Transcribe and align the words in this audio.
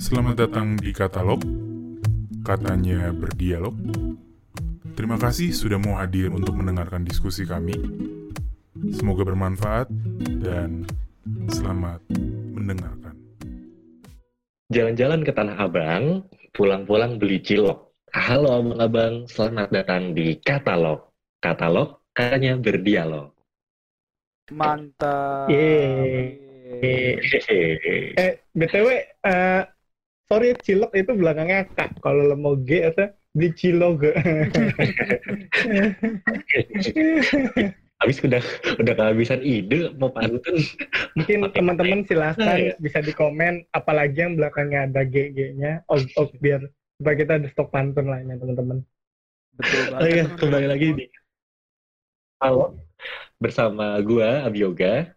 Selamat 0.00 0.40
datang 0.40 0.80
di 0.80 0.96
Katalog, 0.96 1.44
katanya 2.40 3.12
berdialog. 3.12 3.76
Terima 4.96 5.20
kasih 5.20 5.52
sudah 5.52 5.76
mau 5.76 6.00
hadir 6.00 6.32
untuk 6.32 6.56
mendengarkan 6.56 7.04
diskusi 7.04 7.44
kami. 7.44 7.76
Semoga 8.96 9.28
bermanfaat 9.28 9.92
dan 10.40 10.88
selamat 11.52 12.00
mendengarkan. 12.56 13.12
Jalan-jalan 14.72 15.20
ke 15.20 15.36
Tanah 15.36 15.60
Abang, 15.60 16.24
pulang-pulang 16.56 17.20
beli 17.20 17.44
cilok. 17.44 17.92
Halo 18.16 18.56
abang-abang, 18.56 19.28
selamat 19.28 19.68
datang 19.68 20.16
di 20.16 20.40
Katalog. 20.40 21.12
Katalog 21.44 22.08
katanya 22.16 22.56
berdialog. 22.56 23.33
Mantap. 24.52 25.48
Yeay. 25.48 26.40
Hehehe. 27.24 28.12
Eh, 28.14 28.32
BTW, 28.52 28.88
eh 29.22 29.62
sorry 30.26 30.52
cilok 30.58 30.92
itu 30.92 31.12
belakangnya 31.14 31.64
kak. 31.72 31.96
Kalau 32.00 32.24
lo 32.24 32.36
mau 32.36 32.56
G 32.58 32.84
atau 32.84 33.08
di 33.32 33.48
cilok. 33.50 34.04
Habis 38.02 38.20
udah 38.20 38.42
udah 38.82 38.94
kehabisan 38.94 39.40
ide 39.40 39.88
mau 39.96 40.10
pantun. 40.12 40.60
Mungkin 41.16 41.48
teman-teman 41.54 42.04
Iya. 42.04 42.08
silahkan 42.10 42.58
bisa 42.76 42.98
di 43.00 43.12
komen 43.14 43.64
apalagi 43.70 44.18
yang 44.18 44.36
belakangnya 44.36 44.90
ada 44.90 45.06
GG-nya. 45.06 45.86
Oh, 45.88 45.96
oh, 46.18 46.28
biar 46.36 46.60
supaya 46.98 47.16
kita 47.16 47.32
ada 47.40 47.48
stok 47.48 47.72
pantun 47.72 48.10
lainnya 48.10 48.36
teman-teman. 48.36 48.82
Betul 49.56 49.80
Oh 49.80 49.88
banget. 49.94 50.10
iya, 50.10 50.24
teman-teman. 50.26 50.38
kembali 50.42 50.66
lagi 50.68 50.86
di 50.92 51.04
Halo. 52.42 52.76
Bersama 53.38 53.98
gua 54.00 54.46
Abioga. 54.46 55.14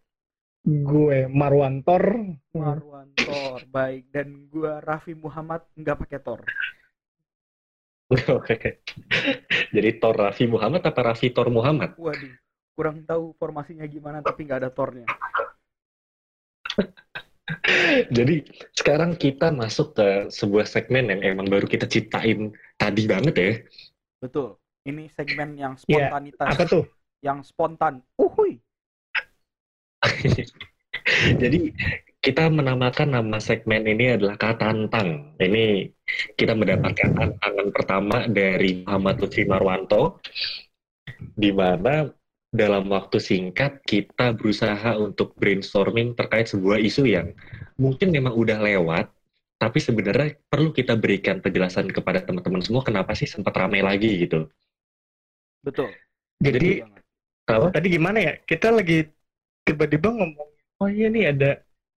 Gue 0.68 1.32
Marwantor. 1.32 2.36
Marwan 2.52 3.08
Tor, 3.16 3.64
baik. 3.72 4.12
Dan 4.12 4.52
gua 4.52 4.84
Raffi 4.84 5.16
Muhammad 5.16 5.64
nggak 5.80 5.98
pakai 6.04 6.20
Tor. 6.20 6.44
Oke. 8.38 8.84
Jadi 9.72 9.90
Tor 10.00 10.16
Raffi 10.16 10.48
Muhammad 10.48 10.84
apa 10.84 11.00
Raffi 11.12 11.32
Tor 11.32 11.48
Muhammad? 11.52 11.96
Waduh, 11.96 12.36
kurang 12.76 13.04
tahu 13.04 13.36
formasinya 13.36 13.88
gimana 13.88 14.20
tapi 14.24 14.48
nggak 14.48 14.64
ada 14.64 14.72
Tornya. 14.72 15.08
Jadi 18.18 18.44
sekarang 18.76 19.16
kita 19.16 19.52
masuk 19.56 19.96
ke 19.96 20.28
sebuah 20.32 20.68
segmen 20.68 21.08
yang 21.12 21.24
emang 21.24 21.48
baru 21.48 21.68
kita 21.68 21.88
ciptain 21.88 22.52
tadi 22.76 23.04
banget 23.08 23.36
ya. 23.36 23.52
Betul. 24.20 24.60
Ini 24.88 25.12
segmen 25.12 25.60
yang 25.60 25.76
Iya, 25.84 26.08
spontanitas, 26.08 26.48
Apa 26.48 26.64
tuh? 26.64 26.84
Yang 27.22 27.42
spontan. 27.42 28.02
Uhuy. 28.20 28.62
Jadi 31.42 31.72
kita 32.20 32.52
menamakan 32.52 33.16
nama 33.16 33.38
segmen 33.40 33.88
ini 33.88 34.20
adalah 34.20 34.36
Katantang. 34.36 35.38
Ini 35.40 35.88
kita 36.36 36.58
mendapatkan 36.58 37.16
tantangan 37.16 37.68
pertama 37.72 38.28
dari 38.28 38.84
Muhammad 38.84 39.24
Lutfi 39.24 39.48
Marwanto, 39.48 40.20
di 41.38 41.56
mana 41.56 42.10
dalam 42.52 42.90
waktu 42.92 43.20
singkat 43.20 43.84
kita 43.84 44.36
berusaha 44.36 44.98
untuk 44.98 45.36
brainstorming 45.40 46.16
terkait 46.16 46.48
sebuah 46.52 46.80
isu 46.80 47.04
yang 47.08 47.32
mungkin 47.78 48.10
memang 48.12 48.34
udah 48.34 48.60
lewat, 48.60 49.08
tapi 49.62 49.80
sebenarnya 49.80 50.36
perlu 50.52 50.74
kita 50.74 50.98
berikan 50.98 51.40
penjelasan 51.44 51.92
kepada 51.92 52.24
teman-teman 52.24 52.64
semua 52.64 52.82
kenapa 52.84 53.14
sih 53.14 53.30
sempat 53.30 53.54
ramai 53.56 53.84
lagi 53.86 54.26
gitu. 54.26 54.48
Betul. 55.64 55.92
Jadi 56.38 56.82
Betul. 56.82 56.97
Apa? 57.48 57.72
tadi 57.72 57.88
gimana 57.96 58.20
ya? 58.20 58.34
Kita 58.44 58.76
lagi 58.76 59.08
tiba-tiba 59.64 60.12
ngomong, 60.12 60.50
oh 60.84 60.90
iya 60.92 61.08
nih 61.08 61.32
ada 61.32 61.52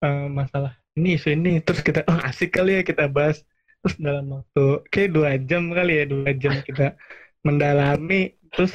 eh, 0.04 0.26
masalah 0.28 0.76
ini 0.98 1.16
isu 1.16 1.32
ini, 1.32 1.62
terus 1.64 1.80
kita 1.80 2.04
oh 2.04 2.18
asik 2.26 2.52
kali 2.52 2.80
ya 2.80 2.82
kita 2.84 3.08
bahas. 3.08 3.40
Terus 3.80 3.94
dalam 4.02 4.26
waktu 4.28 4.64
kayak 4.90 5.10
dua 5.14 5.30
jam 5.38 5.70
kali 5.70 5.92
ya 6.02 6.04
dua 6.04 6.30
jam 6.36 6.54
kita 6.66 6.98
mendalami, 7.46 8.34
terus 8.52 8.74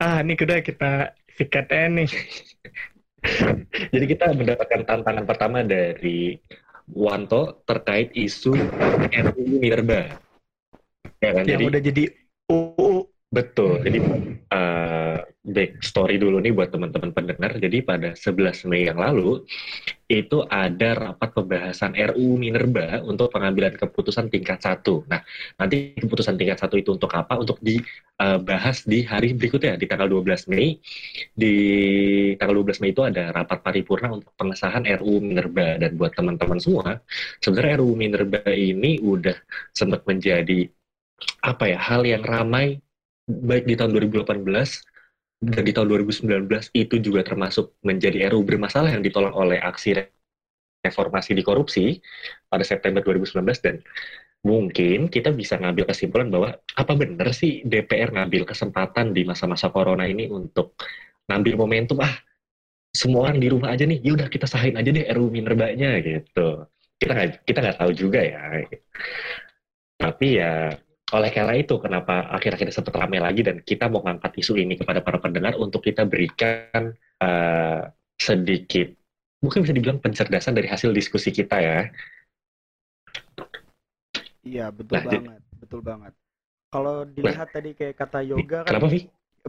ah 0.00 0.22
ini 0.24 0.38
udah 0.38 0.62
kita 0.64 1.12
sikat 1.36 1.66
aja 1.68 1.88
nih. 1.90 2.10
Jadi 3.92 4.04
kita 4.08 4.32
mendapatkan 4.32 4.88
tantangan 4.88 5.24
pertama 5.28 5.60
dari 5.60 6.40
Wanto 6.90 7.62
terkait 7.68 8.10
isu 8.16 8.56
RUU 9.12 9.60
Minerba. 9.60 10.18
Ya 11.20 11.36
kan? 11.36 11.44
yang 11.44 11.60
Jadi 11.60 11.64
udah 11.68 11.82
jadi 11.84 12.04
UU 12.50 12.99
betul. 13.30 13.78
Jadi 13.86 13.98
uh, 14.50 15.18
back 15.40 15.80
story 15.80 16.20
dulu 16.20 16.36
nih 16.42 16.52
buat 16.52 16.68
teman-teman 16.68 17.14
pendengar. 17.16 17.56
Jadi 17.56 17.80
pada 17.80 18.12
11 18.12 18.68
Mei 18.68 18.90
yang 18.90 19.00
lalu 19.00 19.40
itu 20.10 20.42
ada 20.50 20.90
rapat 20.98 21.30
pembahasan 21.32 21.96
RUU 21.96 22.36
Minerba 22.36 23.00
untuk 23.06 23.32
pengambilan 23.32 23.78
keputusan 23.78 24.28
tingkat 24.28 24.60
satu. 24.60 25.06
Nah, 25.08 25.22
nanti 25.56 25.96
keputusan 25.96 26.36
tingkat 26.36 26.60
satu 26.60 26.76
itu 26.76 26.92
untuk 26.92 27.08
apa? 27.16 27.40
Untuk 27.40 27.62
dibahas 27.62 28.84
di 28.84 29.06
hari 29.06 29.32
berikutnya 29.32 29.80
di 29.80 29.86
tanggal 29.88 30.10
12 30.10 30.50
Mei. 30.52 30.76
Di 31.32 31.54
tanggal 32.36 32.60
12 32.60 32.82
Mei 32.84 32.92
itu 32.92 33.02
ada 33.06 33.32
rapat 33.32 33.64
paripurna 33.64 34.12
untuk 34.12 34.34
pengesahan 34.36 34.84
RUU 35.00 35.24
Minerba 35.24 35.80
dan 35.80 35.96
buat 35.96 36.12
teman-teman 36.12 36.60
semua, 36.60 37.00
sebenarnya 37.40 37.80
RUU 37.80 37.94
Minerba 37.96 38.44
ini 38.50 39.00
udah 39.00 39.38
sempat 39.72 40.04
menjadi 40.04 40.68
apa 41.44 41.68
ya 41.68 41.78
hal 41.80 42.04
yang 42.04 42.24
ramai 42.24 42.80
baik 43.30 43.64
di 43.70 43.74
tahun 43.78 43.90
2018 43.94 44.82
dan 45.40 45.62
di 45.64 45.72
tahun 45.72 45.88
2019 45.88 46.68
itu 46.76 46.96
juga 47.00 47.24
termasuk 47.24 47.78
menjadi 47.80 48.28
RUU 48.28 48.44
bermasalah 48.44 48.92
yang 48.92 49.00
ditolak 49.00 49.32
oleh 49.32 49.56
aksi 49.62 49.96
re- 49.96 50.12
reformasi 50.84 51.36
di 51.36 51.42
korupsi 51.44 51.84
pada 52.48 52.64
September 52.64 53.00
2019 53.04 53.60
dan 53.64 53.76
mungkin 54.44 55.12
kita 55.12 55.32
bisa 55.36 55.60
ngambil 55.60 55.84
kesimpulan 55.88 56.28
bahwa 56.32 56.56
apa 56.76 56.92
benar 56.96 57.28
sih 57.36 57.60
DPR 57.64 58.10
ngambil 58.16 58.48
kesempatan 58.48 59.12
di 59.12 59.28
masa-masa 59.28 59.68
corona 59.68 60.08
ini 60.08 60.28
untuk 60.32 60.76
ngambil 61.28 61.54
momentum 61.60 62.00
ah 62.00 62.14
semua 62.90 63.30
orang 63.30 63.38
di 63.38 63.48
rumah 63.52 63.70
aja 63.70 63.86
nih 63.86 64.02
yaudah 64.02 64.26
kita 64.26 64.50
sahin 64.50 64.74
aja 64.74 64.90
deh 64.90 65.06
RUU 65.14 65.30
Minerbanya 65.30 66.00
gitu. 66.02 66.66
Kita 67.00 67.12
nggak 67.16 67.28
kita 67.46 67.58
nggak 67.62 67.78
tahu 67.80 67.92
juga 67.94 68.20
ya. 68.20 68.40
Tapi 70.00 70.26
ya 70.40 70.74
oleh 71.10 71.30
karena 71.34 71.54
itu 71.58 71.74
kenapa 71.82 72.30
akhir-akhir 72.36 72.70
sempat 72.70 72.94
ramai 73.02 73.18
lagi 73.18 73.42
dan 73.42 73.56
kita 73.66 73.90
mau 73.90 74.00
ngangkat 74.06 74.32
isu 74.38 74.54
ini 74.62 74.74
kepada 74.78 75.02
para 75.02 75.18
pendengar 75.18 75.58
untuk 75.58 75.82
kita 75.82 76.06
berikan 76.06 76.94
eh, 77.22 77.80
sedikit 78.20 78.88
mungkin 79.42 79.64
bisa 79.64 79.74
dibilang 79.74 79.98
pencerdasan 80.04 80.54
dari 80.54 80.68
hasil 80.70 80.90
diskusi 80.94 81.32
kita 81.34 81.56
ya 81.58 81.78
Iya, 84.46 84.62
betul 84.78 84.98
Nah, 84.98 85.04
banget. 85.04 85.40
Betul 85.60 85.80
banget. 85.84 86.12
Kalau 86.72 86.94
dilihat 87.16 87.48
tadi 87.56 87.70
kayak 87.78 87.96
kata 88.00 88.20
yoga 88.32 88.58
kan 88.68 88.78
kenapa 88.78 88.86
Vi? 88.88 89.00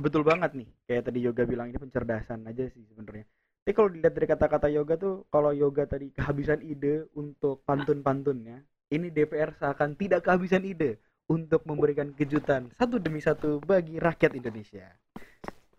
betul 0.05 0.23
banget 0.25 0.51
nih. 0.59 0.67
Kayak 0.87 1.03
tadi 1.07 1.19
yoga 1.27 1.43
bilang 1.51 1.67
ini 1.71 1.79
pencerdasan 1.79 2.41
aja 2.49 2.63
sih 2.73 2.83
sebenarnya. 2.91 3.25
Tapi 3.63 3.73
kalau 3.77 3.89
dilihat 3.93 4.13
dari 4.17 4.27
kata-kata 4.33 4.67
yoga 4.73 4.95
tuh, 4.97 5.13
kalau 5.33 5.51
yoga 5.53 5.83
tadi 5.85 6.09
kehabisan 6.17 6.61
ide 6.65 7.05
untuk 7.15 7.61
pantun-pantunnya, 7.67 8.57
ini 8.95 9.07
DPR 9.13 9.51
seakan 9.59 9.91
tidak 10.01 10.25
kehabisan 10.25 10.65
ide 10.65 10.97
untuk 11.31 11.63
memberikan 11.63 12.11
kejutan 12.11 12.67
satu 12.75 12.99
demi 12.99 13.23
satu 13.23 13.63
bagi 13.63 13.95
rakyat 13.95 14.35
Indonesia. 14.35 14.91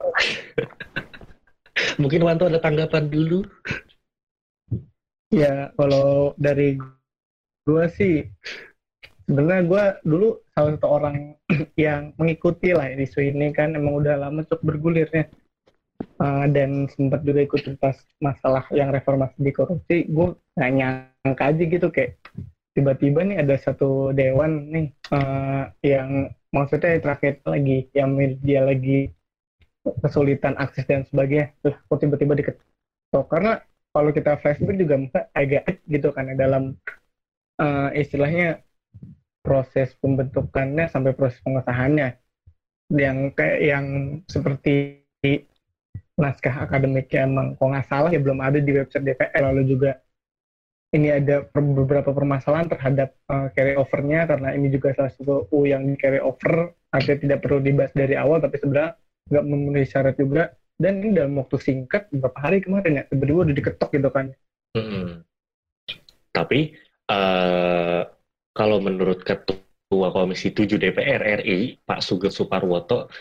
mungkin 2.00 2.24
Wanto 2.24 2.48
ada 2.48 2.58
tanggapan 2.58 3.06
dulu 3.12 3.44
Ya, 5.32 5.72
kalau 5.80 6.36
dari 6.36 6.76
gue 7.64 7.84
sih, 7.96 8.28
sebenarnya 9.24 9.64
gue 9.64 9.84
dulu 10.04 10.28
salah 10.52 10.76
satu 10.76 10.88
orang 10.92 11.16
yang 11.80 12.12
mengikuti 12.20 12.76
lah 12.76 12.92
isu 12.92 13.32
ini 13.32 13.48
kan 13.56 13.72
emang 13.72 14.04
udah 14.04 14.20
lama 14.20 14.44
cukup 14.44 14.60
bergulirnya. 14.76 15.32
Uh, 16.20 16.44
dan 16.52 16.84
sempat 16.92 17.24
juga 17.24 17.46
ikut 17.46 17.78
pas 17.80 17.96
masalah 18.20 18.68
yang 18.76 18.92
reformasi 18.92 19.38
di 19.40 19.54
korupsi, 19.56 20.04
gue 20.04 20.36
nggak 20.58 20.72
nyangka 20.76 21.44
aja 21.48 21.62
gitu 21.64 21.88
kayak 21.88 22.18
tiba-tiba 22.72 23.20
nih 23.24 23.36
ada 23.44 23.54
satu 23.60 24.16
dewan 24.16 24.72
nih 24.72 24.86
uh, 25.12 25.68
yang 25.84 26.32
maksudnya 26.52 27.00
terakhir 27.00 27.40
lagi 27.44 27.88
yang 27.96 28.16
dia 28.44 28.64
lagi 28.64 29.12
kesulitan 29.82 30.54
akses 30.58 30.86
dan 30.86 31.02
sebagainya, 31.08 31.50
terus 31.64 31.74
kok 31.74 31.98
tiba-tiba 31.98 32.38
diketok. 32.38 33.26
Karena 33.26 33.58
kalau 33.90 34.10
kita 34.14 34.38
flashback 34.38 34.78
juga 34.78 34.94
masa 35.00 35.20
agak 35.34 35.64
gitu 35.90 36.08
kan 36.14 36.30
ya, 36.30 36.34
dalam 36.38 36.78
eh, 37.58 37.88
istilahnya 37.98 38.62
proses 39.42 39.90
pembentukannya 39.98 40.86
sampai 40.86 41.12
proses 41.18 41.42
pengesahannya. 41.42 42.14
Yang 42.92 43.18
kayak 43.34 43.58
yang 43.58 43.86
seperti 44.30 45.02
naskah 46.14 46.68
akademiknya 46.68 47.24
emang 47.26 47.56
kalau 47.56 47.72
nggak 47.72 47.88
salah 47.88 48.10
ya 48.12 48.20
belum 48.20 48.38
ada 48.38 48.60
di 48.60 48.70
website 48.70 49.02
DPR 49.02 49.42
lalu 49.48 49.74
juga 49.74 49.96
ini 50.92 51.08
ada 51.08 51.48
beberapa 51.56 52.12
permasalahan 52.12 52.68
terhadap 52.68 53.16
eh, 53.32 53.48
carry 53.56 53.74
over-nya 53.76 54.28
karena 54.28 54.52
ini 54.52 54.68
juga 54.68 54.92
salah 54.92 55.12
satu 55.12 55.48
U 55.52 55.64
yang 55.64 55.88
di 55.88 55.96
carry 55.96 56.20
over 56.20 56.72
artinya 56.92 57.18
tidak 57.24 57.38
perlu 57.44 57.58
dibahas 57.64 57.92
dari 57.96 58.14
awal 58.14 58.38
tapi 58.44 58.60
sebenarnya 58.60 58.96
nggak 59.32 59.44
memenuhi 59.48 59.86
syarat 59.88 60.14
juga 60.20 60.52
dan 60.76 61.00
ini 61.00 61.16
dalam 61.16 61.40
waktu 61.40 61.56
singkat 61.56 62.12
beberapa 62.12 62.38
hari 62.42 62.58
kemarin 62.60 63.00
ya 63.00 63.04
tiba-tiba 63.08 63.40
udah 63.48 63.56
diketok 63.56 63.90
gitu 63.96 64.10
kan 64.12 64.26
Mm-mm. 64.72 65.20
Tapi 66.32 66.72
eh, 67.12 68.00
kalau 68.56 68.78
menurut 68.80 69.20
Ketua 69.20 70.08
Komisi 70.12 70.48
7 70.52 70.80
DPR 70.80 71.44
RI, 71.44 71.76
Pak 71.84 72.00
Sugeng 72.00 72.32
Suparwoto, 72.32 73.12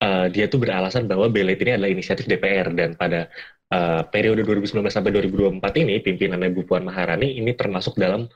eh, 0.00 0.26
dia 0.32 0.48
tuh 0.48 0.60
beralasan 0.64 1.04
bahwa 1.04 1.28
Belet 1.28 1.60
ini 1.60 1.76
adalah 1.76 1.92
inisiatif 1.92 2.24
DPR 2.24 2.72
dan 2.72 2.96
pada 2.96 3.28
eh, 3.72 4.02
periode 4.10 4.42
2019 4.44 4.86
sampai 4.90 5.10
2024 5.14 5.82
ini 5.82 5.94
pimpinannya 6.02 6.50
Bu 6.52 6.62
Puan 6.68 6.84
Maharani 6.86 7.38
ini 7.38 7.52
termasuk 7.54 7.98
dalam 7.98 8.28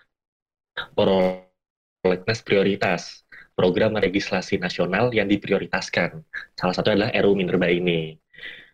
prolegnas 0.94 2.40
prioritas 2.42 3.26
program 3.52 3.98
legislasi 4.00 4.56
nasional 4.56 5.12
yang 5.12 5.28
diprioritaskan. 5.28 6.24
Salah 6.56 6.74
satu 6.74 6.96
adalah 6.96 7.12
RUU 7.12 7.36
Minerba 7.36 7.68
ini. 7.68 8.16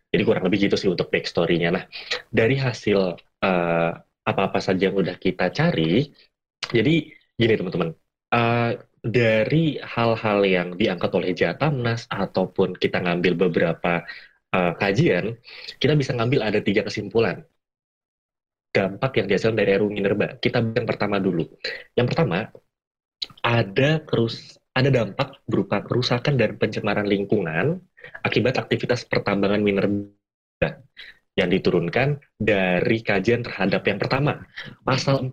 Jadi 0.06 0.22
kurang 0.22 0.46
lebih 0.46 0.70
gitu 0.70 0.78
sih 0.78 0.86
untuk 0.86 1.10
backstory-nya. 1.10 1.74
Nah, 1.74 1.84
dari 2.30 2.54
hasil 2.54 3.18
eh, 3.42 3.92
apa-apa 4.26 4.58
saja 4.62 4.88
yang 4.90 4.96
udah 4.96 5.18
kita 5.18 5.50
cari, 5.50 6.06
jadi 6.70 6.94
gini 7.34 7.54
teman-teman, 7.58 7.90
Eh, 8.26 8.72
dari 9.06 9.78
hal-hal 9.78 10.40
yang 10.42 10.68
diangkat 10.74 11.10
oleh 11.14 11.30
Jatamnas 11.30 12.10
ataupun 12.10 12.74
kita 12.74 12.98
ngambil 12.98 13.38
beberapa 13.46 14.02
eh, 14.56 14.72
kajian, 14.80 15.24
kita 15.76 15.92
bisa 16.00 16.16
ngambil 16.16 16.40
ada 16.48 16.60
tiga 16.64 16.82
kesimpulan 16.88 17.44
dampak 18.76 19.12
yang 19.16 19.26
dihasilkan 19.28 19.56
dari 19.56 19.72
RUU 19.80 19.88
Minerba. 19.88 20.36
Kita 20.36 20.60
yang 20.60 20.84
pertama 20.84 21.16
dulu. 21.16 21.48
Yang 21.96 22.06
pertama, 22.12 22.52
ada 23.40 23.90
kerus 24.04 24.60
ada 24.76 24.92
dampak 24.92 25.40
berupa 25.48 25.80
kerusakan 25.80 26.36
dan 26.36 26.60
pencemaran 26.60 27.08
lingkungan 27.08 27.80
akibat 28.20 28.60
aktivitas 28.60 29.08
pertambangan 29.08 29.64
minerba 29.64 30.68
yang 31.32 31.48
diturunkan 31.48 32.20
dari 32.36 33.00
kajian 33.00 33.40
terhadap 33.40 33.80
yang 33.88 33.96
pertama, 33.96 34.44
pasal 34.84 35.24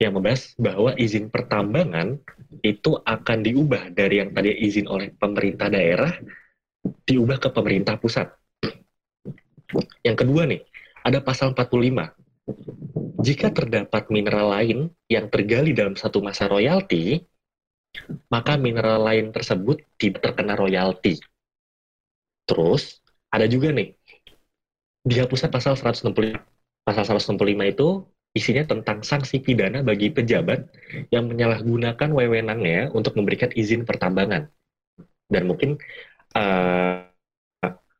yang 0.00 0.16
membahas 0.16 0.56
bahwa 0.56 0.96
izin 0.96 1.28
pertambangan 1.28 2.16
itu 2.64 2.96
akan 2.96 3.38
diubah 3.44 3.92
dari 3.92 4.24
yang 4.24 4.32
tadi 4.32 4.56
izin 4.56 4.88
oleh 4.88 5.12
pemerintah 5.12 5.68
daerah 5.68 6.16
diubah 6.82 7.38
ke 7.40 7.48
pemerintah 7.52 7.96
pusat. 7.96 8.32
Yang 10.00 10.16
kedua 10.24 10.48
nih, 10.48 10.64
ada 11.04 11.20
pasal 11.20 11.52
45. 11.52 12.14
Jika 13.20 13.52
terdapat 13.52 14.08
mineral 14.08 14.54
lain 14.54 14.78
yang 15.10 15.28
tergali 15.28 15.76
dalam 15.76 15.98
satu 15.98 16.24
masa 16.24 16.48
royalti, 16.48 17.20
maka 18.32 18.56
mineral 18.56 19.04
lain 19.04 19.34
tersebut 19.34 19.84
tidak 20.00 20.24
terkena 20.24 20.56
royalti. 20.56 21.20
Terus, 22.48 23.04
ada 23.28 23.44
juga 23.44 23.68
nih, 23.74 23.92
dihapusnya 25.04 25.52
pasal 25.52 25.76
165. 25.76 26.40
Pasal 26.84 27.04
165 27.04 27.68
itu 27.68 27.88
isinya 28.32 28.64
tentang 28.64 29.04
sanksi 29.04 29.44
pidana 29.44 29.84
bagi 29.84 30.08
pejabat 30.08 30.68
yang 31.12 31.28
menyalahgunakan 31.28 32.08
wewenangnya 32.12 32.88
untuk 32.96 33.16
memberikan 33.16 33.52
izin 33.52 33.84
pertambangan. 33.84 34.48
Dan 35.28 35.44
mungkin 35.44 35.76
uh, 36.36 37.08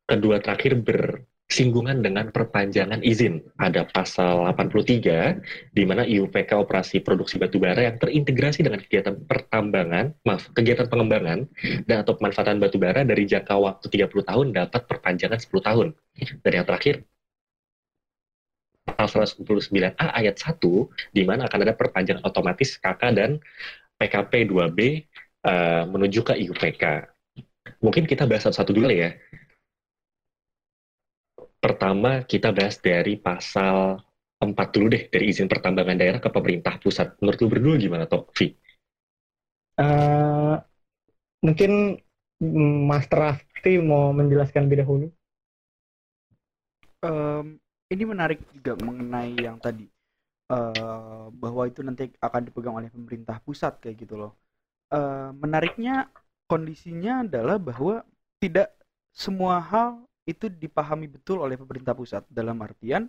kedua 0.09 0.41
terakhir 0.41 0.81
bersinggungan 0.81 2.01
dengan 2.01 2.33
perpanjangan 2.33 3.05
izin. 3.05 3.45
Ada 3.61 3.85
pasal 3.93 4.49
83 4.49 5.77
di 5.77 5.85
mana 5.85 6.09
IUPK 6.09 6.57
operasi 6.57 7.05
produksi 7.05 7.37
batubara 7.37 7.85
yang 7.85 8.01
terintegrasi 8.01 8.65
dengan 8.65 8.81
kegiatan 8.81 9.21
pertambangan, 9.29 10.17
maaf, 10.25 10.49
kegiatan 10.57 10.89
pengembangan 10.89 11.45
dan 11.85 11.97
atau 12.03 12.17
pemanfaatan 12.17 12.57
batubara 12.57 13.05
dari 13.05 13.29
jangka 13.29 13.55
waktu 13.55 13.87
30 13.93 14.29
tahun 14.29 14.47
dapat 14.57 14.83
perpanjangan 14.89 15.39
10 15.39 15.69
tahun. 15.69 15.89
Dan 16.41 16.53
yang 16.53 16.67
terakhir 16.67 17.05
pasal 18.89 19.29
199A 19.29 20.17
ayat 20.17 20.41
1 20.41 20.65
di 21.13 21.23
mana 21.29 21.45
akan 21.45 21.61
ada 21.69 21.77
perpanjangan 21.77 22.25
otomatis 22.25 22.81
KK 22.81 23.03
dan 23.13 23.37
PKP 24.01 24.49
2B 24.49 25.05
uh, 25.45 25.85
menuju 25.91 26.25
ke 26.25 26.33
IUPK. 26.41 27.18
Mungkin 27.79 28.05
kita 28.11 28.27
bahas 28.27 28.47
satu-satu 28.47 28.75
dulu 28.75 28.91
ya. 28.91 29.15
Pertama 31.59 32.23
kita 32.27 32.51
bahas 32.55 32.79
dari 32.79 33.19
pasal 33.19 33.99
4 34.39 34.75
dulu 34.75 34.87
deh, 34.95 35.11
dari 35.11 35.35
izin 35.35 35.51
pertambangan 35.51 35.99
daerah 35.99 36.21
ke 36.23 36.31
pemerintah 36.31 36.79
pusat. 36.79 37.19
Menurut 37.19 37.39
lu 37.43 37.49
berdua 37.51 37.75
gimana, 37.75 38.07
Tok? 38.07 38.31
Vi? 38.39 38.55
Uh, 39.79 40.59
mungkin 41.43 41.99
Mas 42.87 43.07
Raffi 43.11 43.83
mau 43.83 44.15
menjelaskan 44.15 44.71
lebih 44.71 44.79
dahulu. 44.87 45.07
Um, 47.03 47.59
ini 47.91 48.03
menarik 48.07 48.43
juga 48.55 48.75
mengenai 48.79 49.39
yang 49.39 49.59
tadi 49.59 49.87
uh, 50.51 51.31
bahwa 51.31 51.63
itu 51.67 51.83
nanti 51.83 52.11
akan 52.19 52.43
dipegang 52.51 52.75
oleh 52.75 52.91
pemerintah 52.91 53.39
pusat 53.43 53.79
kayak 53.83 54.03
gitu 54.03 54.19
loh. 54.19 54.33
Uh, 54.91 55.31
menariknya 55.37 56.11
kondisinya 56.49 57.23
adalah 57.29 57.61
bahwa 57.61 58.03
tidak 58.41 58.73
semua 59.13 59.61
hal 59.61 60.03
itu 60.25 60.49
dipahami 60.49 61.09
betul 61.09 61.45
oleh 61.45 61.61
pemerintah 61.61 61.93
pusat 61.93 62.25
dalam 62.33 62.57
artian 62.65 63.09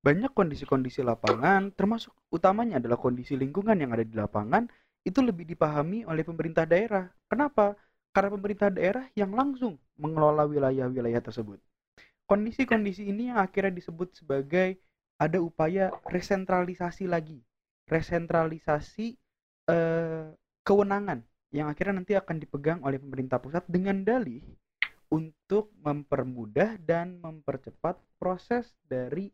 banyak 0.00 0.32
kondisi-kondisi 0.32 1.04
lapangan 1.04 1.70
termasuk 1.76 2.12
utamanya 2.32 2.80
adalah 2.80 2.96
kondisi 2.96 3.36
lingkungan 3.36 3.76
yang 3.76 3.92
ada 3.92 4.02
di 4.02 4.16
lapangan 4.16 4.66
itu 5.04 5.20
lebih 5.24 5.48
dipahami 5.48 6.04
oleh 6.04 6.20
pemerintah 6.24 6.68
daerah. 6.68 7.08
Kenapa? 7.28 7.76
Karena 8.12 8.28
pemerintah 8.32 8.68
daerah 8.68 9.08
yang 9.16 9.32
langsung 9.32 9.80
mengelola 9.96 10.44
wilayah-wilayah 10.44 11.20
tersebut. 11.24 11.60
Kondisi-kondisi 12.28 13.08
ini 13.08 13.32
yang 13.32 13.40
akhirnya 13.40 13.74
disebut 13.74 14.22
sebagai 14.22 14.78
ada 15.16 15.38
upaya 15.40 15.90
resentralisasi 16.08 17.08
lagi. 17.08 17.40
Resentralisasi 17.88 19.18
eh, 19.68 20.26
kewenangan 20.62 21.26
yang 21.50 21.66
akhirnya 21.66 22.02
nanti 22.02 22.14
akan 22.14 22.36
dipegang 22.38 22.80
oleh 22.86 23.02
pemerintah 23.02 23.42
pusat 23.42 23.66
dengan 23.66 24.06
dalih 24.06 24.42
untuk 25.10 25.74
mempermudah 25.82 26.78
dan 26.78 27.18
mempercepat 27.18 27.98
proses 28.22 28.70
dari 28.86 29.26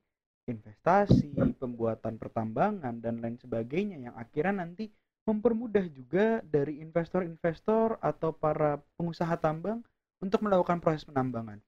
investasi, 0.48 1.36
pembuatan 1.60 2.16
pertambangan 2.16 2.96
dan 3.02 3.20
lain 3.20 3.36
sebagainya 3.36 4.08
yang 4.08 4.14
akhirnya 4.16 4.64
nanti 4.64 4.88
mempermudah 5.26 5.84
juga 5.90 6.40
dari 6.46 6.78
investor-investor 6.80 7.98
atau 7.98 8.30
para 8.30 8.78
pengusaha 8.94 9.34
tambang 9.36 9.82
untuk 10.22 10.40
melakukan 10.46 10.78
proses 10.78 11.02
penambangan. 11.02 11.58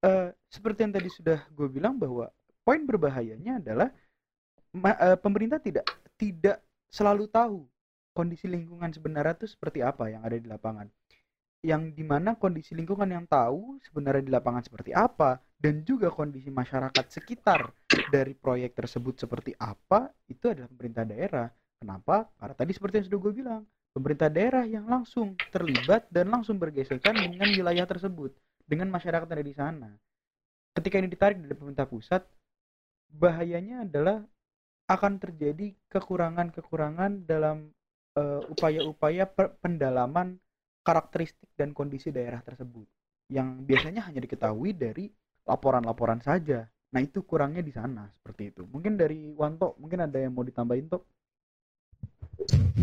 Uh, 0.00 0.32
seperti 0.48 0.88
yang 0.88 0.94
tadi 0.94 1.10
sudah 1.12 1.44
gue 1.52 1.68
bilang 1.68 2.00
bahwa 2.00 2.32
poin 2.64 2.80
berbahayanya 2.82 3.60
adalah 3.60 3.88
uh, 4.72 5.18
pemerintah 5.20 5.60
tidak 5.60 5.84
tidak 6.16 6.64
selalu 6.88 7.28
tahu 7.28 7.68
kondisi 8.18 8.50
lingkungan 8.50 8.90
sebenarnya 8.90 9.38
itu 9.38 9.46
seperti 9.54 9.86
apa 9.86 10.10
yang 10.10 10.26
ada 10.26 10.34
di 10.34 10.50
lapangan 10.50 10.90
yang 11.62 11.90
di 11.90 12.06
mana 12.06 12.38
kondisi 12.38 12.74
lingkungan 12.78 13.10
yang 13.10 13.26
tahu 13.26 13.82
sebenarnya 13.82 14.22
di 14.22 14.30
lapangan 14.30 14.62
seperti 14.62 14.94
apa 14.94 15.42
dan 15.58 15.82
juga 15.82 16.06
kondisi 16.14 16.54
masyarakat 16.54 17.04
sekitar 17.10 17.74
dari 18.14 18.38
proyek 18.38 18.78
tersebut 18.78 19.18
seperti 19.18 19.58
apa 19.58 20.14
itu 20.30 20.54
adalah 20.54 20.70
pemerintah 20.70 21.02
daerah. 21.02 21.48
Kenapa? 21.82 22.30
Karena 22.38 22.54
tadi 22.54 22.72
seperti 22.74 22.94
yang 23.02 23.06
sudah 23.10 23.20
gue 23.22 23.32
bilang, 23.34 23.62
pemerintah 23.90 24.30
daerah 24.30 24.64
yang 24.66 24.86
langsung 24.86 25.34
terlibat 25.50 26.06
dan 26.14 26.30
langsung 26.30 26.62
bergesekan 26.62 27.14
dengan 27.18 27.50
wilayah 27.50 27.86
tersebut, 27.86 28.34
dengan 28.62 28.86
masyarakat 28.94 29.26
yang 29.26 29.34
ada 29.34 29.46
di 29.46 29.54
sana. 29.54 29.90
Ketika 30.78 31.02
ini 31.02 31.10
ditarik 31.10 31.42
dari 31.42 31.54
pemerintah 31.58 31.90
pusat, 31.90 32.22
bahayanya 33.10 33.82
adalah 33.82 34.22
akan 34.86 35.18
terjadi 35.18 35.74
kekurangan-kekurangan 35.90 37.26
dalam 37.26 37.74
upaya-upaya 38.48 39.24
uh, 39.26 39.50
pendalaman 39.60 40.38
karakteristik 40.82 41.50
dan 41.58 41.76
kondisi 41.76 42.08
daerah 42.08 42.40
tersebut 42.40 42.86
yang 43.28 43.62
biasanya 43.68 44.08
hanya 44.08 44.24
diketahui 44.24 44.72
dari 44.72 45.12
laporan-laporan 45.44 46.20
saja. 46.24 46.64
Nah 46.88 47.00
itu 47.04 47.20
kurangnya 47.28 47.60
di 47.60 47.72
sana 47.72 48.08
seperti 48.08 48.56
itu. 48.56 48.64
Mungkin 48.64 48.96
dari 48.96 49.28
Wanto 49.36 49.76
mungkin 49.76 50.08
ada 50.08 50.16
yang 50.16 50.32
mau 50.32 50.44
ditambahin 50.44 50.88
Tok? 50.88 51.04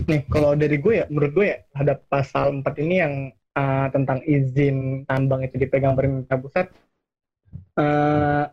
Nih 0.05 0.21
kalau 0.29 0.53
dari 0.53 0.77
gue 0.77 0.93
ya, 1.01 1.05
menurut 1.09 1.31
gue 1.33 1.45
ya 1.49 1.57
ada 1.73 1.97
pasal 1.97 2.61
4 2.61 2.83
ini 2.85 2.95
yang 3.01 3.13
uh, 3.57 3.87
tentang 3.89 4.21
izin 4.21 5.07
tambang 5.09 5.41
itu 5.41 5.57
dipegang 5.57 5.97
pemerintah 5.97 6.37
pusat 6.37 6.69
uh, 7.79 8.45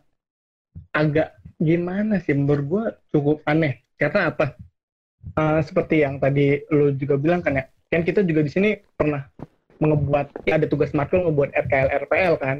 agak 0.96 1.36
gimana 1.60 2.18
sih 2.24 2.32
menurut 2.32 2.64
gue 2.64 2.84
cukup 3.12 3.44
aneh. 3.44 3.84
Karena 4.00 4.32
apa? 4.32 4.56
Uh, 5.32 5.64
seperti 5.64 6.04
yang 6.04 6.20
tadi 6.20 6.60
lo 6.68 6.92
juga 6.92 7.16
bilang 7.16 7.40
kan 7.40 7.56
ya, 7.56 7.64
kan 7.88 8.02
kita 8.04 8.20
juga 8.26 8.44
di 8.44 8.50
sini 8.52 8.70
pernah 8.98 9.24
mengebuat 9.80 10.44
ya 10.44 10.60
ada 10.60 10.66
tugas 10.68 10.92
matkul 10.92 11.24
ngebuat 11.26 11.50
RKL 11.56 11.88
RPL 12.06 12.34
kan. 12.38 12.58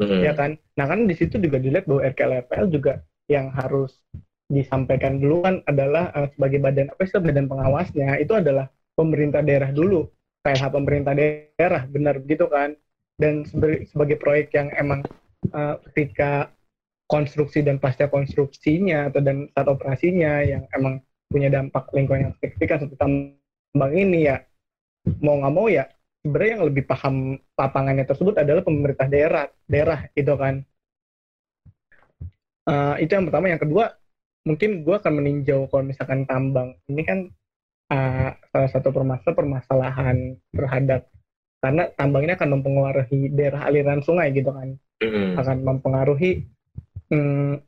Hmm. 0.00 0.22
ya 0.24 0.32
kan? 0.32 0.56
Nah 0.78 0.86
kan 0.88 1.04
di 1.04 1.14
situ 1.14 1.36
juga 1.38 1.58
dilihat 1.58 1.84
bahwa 1.86 2.00
RKL 2.06 2.32
RPL 2.46 2.66
juga 2.72 2.92
yang 3.28 3.52
harus 3.52 3.98
disampaikan 4.52 5.16
dulu 5.20 5.44
kan 5.44 5.54
adalah 5.64 6.12
uh, 6.12 6.28
sebagai 6.36 6.60
badan 6.60 6.88
apa 6.92 7.02
sih 7.04 7.18
badan 7.18 7.46
pengawasnya. 7.48 8.20
Itu 8.20 8.36
adalah 8.36 8.68
pemerintah 8.96 9.40
daerah 9.40 9.72
dulu 9.72 10.08
KLH 10.42 10.64
pemerintah 10.74 11.14
daerah 11.14 11.82
benar 11.86 12.18
begitu 12.18 12.50
kan? 12.50 12.74
Dan 13.16 13.46
sebagai, 13.46 13.86
sebagai 13.86 14.16
proyek 14.18 14.50
yang 14.56 14.68
emang 14.74 15.06
uh, 15.54 15.78
ketika 15.90 16.50
konstruksi 17.06 17.62
dan 17.62 17.76
pasca 17.78 18.08
konstruksinya 18.08 19.12
atau 19.12 19.20
dan 19.22 19.46
saat 19.52 19.68
operasinya 19.68 20.42
yang 20.42 20.64
emang 20.74 20.98
punya 21.32 21.48
dampak 21.48 21.88
lingkungan 21.96 22.30
yang 22.30 22.34
signifikan 22.38 22.78
seperti 22.78 23.00
tambang 23.00 23.92
ini 23.96 24.28
ya. 24.28 24.36
Mau 25.24 25.40
nggak 25.40 25.54
mau 25.54 25.66
ya 25.66 25.88
sebenarnya 26.22 26.52
yang 26.54 26.64
lebih 26.70 26.84
paham 26.86 27.34
lapangannya 27.58 28.06
tersebut 28.06 28.38
adalah 28.38 28.62
pemerintah 28.62 29.06
daerah 29.10 29.44
daerah 29.66 30.06
itu 30.14 30.32
kan. 30.38 30.54
Uh, 32.62 32.94
itu 33.02 33.10
yang 33.10 33.26
pertama. 33.26 33.50
Yang 33.50 33.62
kedua 33.66 33.84
mungkin 34.46 34.70
gue 34.86 34.94
akan 34.94 35.12
meninjau 35.18 35.70
kalau 35.70 35.84
misalkan 35.86 36.26
tambang 36.26 36.78
ini 36.90 37.02
kan 37.02 37.18
uh, 37.90 38.30
salah 38.54 38.70
satu 38.70 38.94
permasalahan 38.94 39.34
permasalahan 39.34 40.16
terhadap 40.54 41.10
karena 41.62 41.86
tambang 41.94 42.26
ini 42.26 42.34
akan 42.34 42.58
mempengaruhi 42.58 43.30
daerah 43.34 43.66
aliran 43.66 44.02
sungai 44.02 44.30
gitu 44.34 44.50
kan. 44.50 44.78
Mm. 45.02 45.34
akan 45.34 45.66
mempengaruhi 45.66 46.46
hmm, 47.10 47.58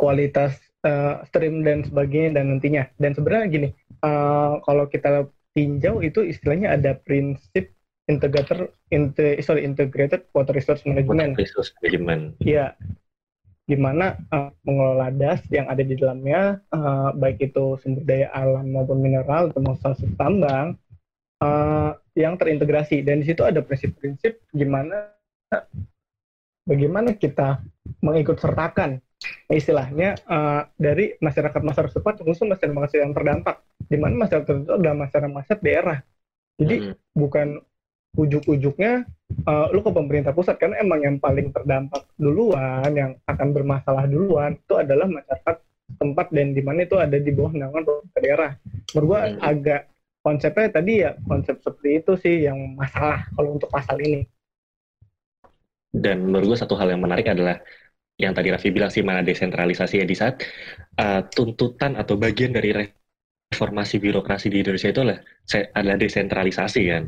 kualitas 0.00 0.56
uh, 0.86 1.22
stream 1.30 1.62
dan 1.66 1.86
sebagainya 1.86 2.38
dan 2.38 2.54
nantinya. 2.54 2.84
Dan 2.98 3.14
sebenarnya 3.14 3.46
gini, 3.50 3.68
uh, 4.02 4.62
kalau 4.62 4.86
kita 4.86 5.26
tinjau 5.52 6.00
itu 6.00 6.24
istilahnya 6.24 6.74
ada 6.76 6.96
prinsip 6.96 7.72
integrator, 8.10 8.72
inte, 8.90 9.38
sorry, 9.44 9.62
integrated 9.62 10.26
water 10.34 10.52
resource 10.52 10.82
management. 10.82 11.38
Water 11.38 11.42
resource 11.42 11.70
management. 11.80 12.34
Iya, 12.42 12.74
gimana 13.70 14.18
uh, 14.34 14.50
mengelola 14.66 15.08
das 15.14 15.40
yang 15.54 15.70
ada 15.70 15.80
di 15.86 15.94
dalamnya, 15.94 16.58
uh, 16.74 17.14
baik 17.14 17.38
itu 17.40 17.78
sumber 17.78 18.02
daya 18.02 18.28
alam 18.34 18.74
maupun 18.74 18.98
mineral 18.98 19.54
termasuk 19.54 20.10
tambang, 20.18 20.74
uh, 21.40 21.94
yang 22.18 22.34
terintegrasi. 22.34 23.06
Dan 23.06 23.22
di 23.22 23.30
situ 23.30 23.46
ada 23.46 23.62
prinsip-prinsip 23.62 24.40
gimana 24.50 25.14
bagaimana 26.64 27.12
kita 27.12 27.60
mengikut 28.00 28.40
sertakan 28.40 28.98
istilahnya 29.50 30.18
uh, 30.26 30.66
dari 30.76 31.16
masyarakat 31.18 31.60
masyarakat 31.62 31.92
setempat 31.94 32.22
khusus 32.22 32.46
masyarakat 32.46 32.74
masyarakat 32.74 33.04
yang 33.04 33.14
terdampak 33.14 33.56
di 33.86 33.96
mana 33.98 34.14
masyarakat 34.26 34.64
itu 34.64 34.72
adalah 34.72 34.96
masyarakat 34.96 35.30
masyarakat 35.30 35.60
daerah 35.62 35.98
jadi 36.58 36.76
hmm. 36.78 36.94
bukan 37.16 37.48
ujuk-ujuknya 38.12 39.08
uh, 39.48 39.72
lu 39.72 39.80
ke 39.80 39.90
pemerintah 39.90 40.36
pusat 40.36 40.60
karena 40.60 40.84
emang 40.84 41.00
yang 41.00 41.16
paling 41.16 41.48
terdampak 41.48 42.04
duluan 42.20 42.92
yang 42.92 43.16
akan 43.24 43.48
bermasalah 43.56 44.04
duluan 44.04 44.60
itu 44.60 44.74
adalah 44.76 45.08
masyarakat 45.08 45.56
tempat 45.96 46.26
dan 46.32 46.52
di 46.52 46.62
mana 46.64 46.84
itu 46.84 46.96
ada 47.00 47.16
di 47.16 47.30
bawah 47.32 47.52
naungan 47.56 47.84
pemerintah 47.84 48.20
daerah 48.20 48.52
menurut 48.92 49.06
gua 49.08 49.20
hmm. 49.24 49.40
agak 49.40 49.82
konsepnya 50.22 50.68
tadi 50.70 50.92
ya 51.02 51.10
konsep 51.24 51.56
seperti 51.64 51.90
itu 51.98 52.12
sih 52.20 52.34
yang 52.46 52.58
masalah 52.78 53.26
kalau 53.34 53.58
untuk 53.58 53.68
pasal 53.72 53.96
ini 53.98 54.28
dan 55.92 56.24
menurut 56.24 56.56
gue 56.56 56.58
satu 56.58 56.72
hal 56.72 56.88
yang 56.88 57.04
menarik 57.04 57.28
adalah 57.28 57.60
yang 58.20 58.32
tadi 58.36 58.52
Raffi 58.52 58.70
bilang 58.70 58.92
sih 58.92 59.00
mana 59.00 59.24
desentralisasi 59.24 60.02
ya 60.02 60.06
di 60.06 60.16
saat 60.16 60.44
uh, 61.00 61.24
tuntutan 61.32 61.96
atau 61.96 62.14
bagian 62.20 62.52
dari 62.52 62.72
reformasi 63.52 63.98
birokrasi 63.98 64.52
di 64.52 64.64
Indonesia 64.64 64.92
itu 64.92 65.00
adalah, 65.04 65.20
adalah 65.76 65.96
desentralisasi 65.98 66.82
kan. 66.88 67.04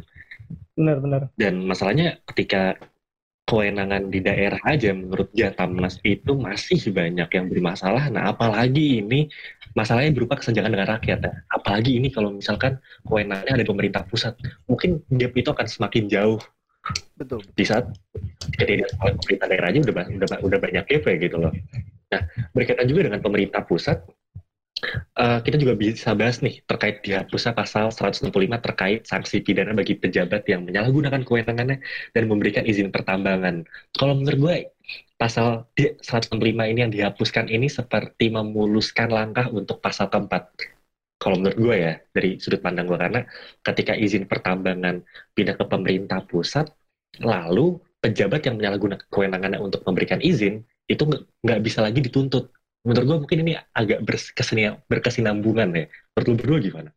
Benar-benar. 0.74 1.30
Dan 1.38 1.64
masalahnya 1.64 2.18
ketika 2.32 2.76
kewenangan 3.44 4.08
di 4.08 4.24
daerah 4.24 4.56
aja 4.64 4.96
menurut 4.96 5.28
Jatamnas 5.36 6.00
itu 6.00 6.32
masih 6.32 6.80
banyak 6.90 7.28
yang 7.28 7.46
bermasalah. 7.52 8.08
Nah, 8.08 8.32
apalagi 8.32 9.04
ini 9.04 9.28
masalahnya 9.76 10.16
berupa 10.16 10.40
kesenjangan 10.40 10.72
dengan 10.72 10.88
rakyat. 10.96 11.18
Ya. 11.20 11.32
Apalagi 11.52 12.00
ini 12.00 12.08
kalau 12.08 12.32
misalkan 12.32 12.80
kewenangannya 13.04 13.60
ada 13.60 13.62
di 13.62 13.68
pemerintah 13.68 14.02
pusat, 14.08 14.34
mungkin 14.64 15.04
gap 15.12 15.32
itu 15.36 15.48
akan 15.52 15.66
semakin 15.68 16.04
jauh 16.08 16.40
Betul. 17.16 17.40
Di 17.54 17.64
saat 17.64 17.88
oleh 18.60 19.14
pemerintah 19.18 19.46
daerah 19.48 19.68
aja 19.72 19.78
udah 19.80 19.94
udah 20.10 20.28
udah 20.44 20.58
banyak 20.60 20.84
DP 20.84 21.06
gitu 21.30 21.36
loh. 21.40 21.52
Nah, 22.12 22.22
berkaitan 22.52 22.86
juga 22.86 23.10
dengan 23.10 23.20
pemerintah 23.24 23.64
pusat, 23.64 24.04
uh, 25.18 25.40
kita 25.40 25.56
juga 25.56 25.74
bisa 25.74 26.12
bahas 26.12 26.38
nih 26.44 26.62
terkait 26.68 27.00
dihapusnya 27.00 27.56
pasal 27.56 27.90
165 27.90 28.30
terkait 28.60 29.00
sanksi 29.08 29.40
pidana 29.40 29.72
bagi 29.72 29.96
pejabat 29.96 30.44
yang 30.46 30.66
menyalahgunakan 30.68 31.22
kewenangannya 31.24 31.80
dan 32.12 32.24
memberikan 32.28 32.64
izin 32.66 32.92
pertambangan. 32.92 33.64
Kalau 33.96 34.14
menurut 34.18 34.38
gue, 34.38 34.56
pasal 35.16 35.66
165 35.74 36.36
ini 36.44 36.78
yang 36.84 36.92
dihapuskan 36.92 37.48
ini 37.48 37.70
seperti 37.70 38.28
memuluskan 38.28 39.08
langkah 39.08 39.48
untuk 39.48 39.80
pasal 39.80 40.12
keempat 40.12 40.52
kalau 41.18 41.40
menurut 41.40 41.58
gue 41.58 41.76
ya 41.78 41.92
dari 42.12 42.36
sudut 42.36 42.60
pandang 42.60 42.86
gue. 42.90 42.98
Karena 42.98 43.20
ketika 43.64 43.92
izin 43.96 44.28
pertambangan 44.28 45.00
pindah 45.32 45.56
ke 45.56 45.64
pemerintah 45.64 46.20
pusat 46.26 46.68
lalu 47.22 47.78
pejabat 48.02 48.44
yang 48.44 48.60
menyalahgunakan 48.60 49.06
kewenangannya 49.08 49.60
untuk 49.62 49.80
memberikan 49.88 50.20
izin 50.20 50.60
itu 50.84 51.02
nggak 51.40 51.60
bisa 51.64 51.80
lagi 51.80 52.04
dituntut. 52.04 52.52
Menurut 52.84 53.04
gue 53.08 53.18
mungkin 53.24 53.38
ini 53.48 53.52
agak 53.72 54.04
berkesinambungan 54.84 55.68
ya. 55.72 55.86
Menurut 56.12 56.26
lu 56.28 56.36
berdua 56.36 56.58
gimana? 56.60 56.90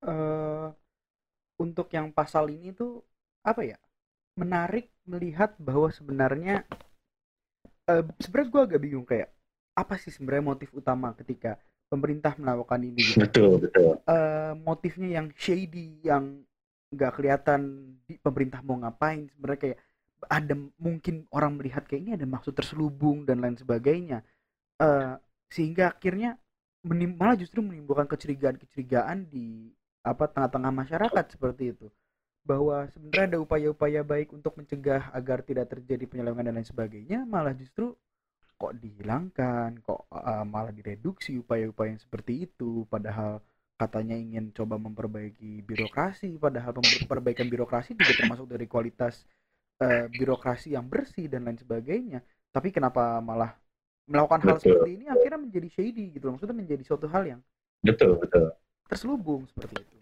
Uh, 0.00 0.72
untuk 1.60 1.92
yang 1.92 2.08
pasal 2.08 2.48
ini 2.48 2.72
tuh 2.72 3.04
apa 3.44 3.60
ya? 3.68 3.76
Menarik 4.40 4.88
melihat 5.04 5.52
bahwa 5.60 5.92
sebenarnya 5.92 6.64
uh, 7.92 8.04
sebenarnya 8.16 8.48
gue 8.48 8.62
agak 8.72 8.80
bingung 8.80 9.04
kayak 9.04 9.28
apa 9.76 9.94
sih 10.00 10.08
sebenarnya 10.08 10.56
motif 10.56 10.72
utama 10.72 11.12
ketika 11.12 11.60
pemerintah 11.88 12.36
melakukan 12.36 12.80
ini 12.84 13.00
gitu. 13.00 13.24
Betul, 13.24 13.52
betul. 13.64 14.00
Uh, 14.04 14.52
motifnya 14.60 15.20
yang 15.20 15.32
shady, 15.34 15.98
yang 16.04 16.44
nggak 16.88 17.20
kelihatan 17.20 17.60
di 18.08 18.16
pemerintah 18.16 18.64
mau 18.64 18.80
ngapain 18.80 19.28
sebenarnya 19.28 19.60
kayak 19.60 19.78
ada 20.26 20.54
mungkin 20.80 21.28
orang 21.30 21.60
melihat 21.60 21.84
kayak 21.84 22.00
ini 22.00 22.12
ada 22.16 22.24
maksud 22.24 22.56
terselubung 22.56 23.28
dan 23.28 23.44
lain 23.44 23.60
sebagainya 23.60 24.24
uh, 24.80 25.20
sehingga 25.52 25.92
akhirnya 25.92 26.40
menim 26.80 27.12
malah 27.12 27.36
justru 27.36 27.60
menimbulkan 27.60 28.08
kecurigaan-kecurigaan 28.08 29.28
di 29.28 29.68
apa 30.00 30.32
tengah-tengah 30.32 30.72
masyarakat 30.72 31.24
seperti 31.36 31.76
itu 31.76 31.86
bahwa 32.48 32.88
sebenarnya 32.88 33.36
ada 33.36 33.38
upaya-upaya 33.44 34.00
baik 34.00 34.32
untuk 34.32 34.56
mencegah 34.56 35.12
agar 35.12 35.44
tidak 35.44 35.68
terjadi 35.68 36.08
penyelewengan 36.08 36.48
dan 36.48 36.56
lain 36.56 36.64
sebagainya 36.64 37.28
malah 37.28 37.52
justru 37.52 37.92
kok 38.58 38.74
dihilangkan 38.82 39.78
kok 39.86 40.10
uh, 40.10 40.42
malah 40.42 40.74
direduksi 40.74 41.38
upaya-upaya 41.38 41.94
yang 41.94 42.02
seperti 42.02 42.50
itu 42.50 42.82
padahal 42.90 43.38
katanya 43.78 44.18
ingin 44.18 44.50
coba 44.50 44.74
memperbaiki 44.82 45.62
birokrasi 45.62 46.34
padahal 46.42 46.74
perbaikan 47.06 47.46
birokrasi 47.46 47.94
juga 47.94 48.12
termasuk 48.18 48.50
dari 48.50 48.66
kualitas 48.66 49.22
uh, 49.78 50.10
birokrasi 50.10 50.74
yang 50.74 50.90
bersih 50.90 51.30
dan 51.30 51.46
lain 51.46 51.62
sebagainya. 51.62 52.18
Tapi 52.50 52.74
kenapa 52.74 53.22
malah 53.22 53.54
melakukan 54.10 54.40
betul. 54.42 54.50
hal 54.50 54.58
seperti 54.58 54.90
ini 54.98 55.06
akhirnya 55.06 55.38
menjadi 55.38 55.68
shady 55.68 56.04
gitu 56.16 56.32
maksudnya 56.32 56.56
menjadi 56.56 56.82
suatu 56.82 57.06
hal 57.12 57.22
yang 57.28 57.40
betul 57.84 58.18
betul. 58.18 58.50
terselubung 58.90 59.46
seperti 59.54 59.86
itu. 59.86 59.96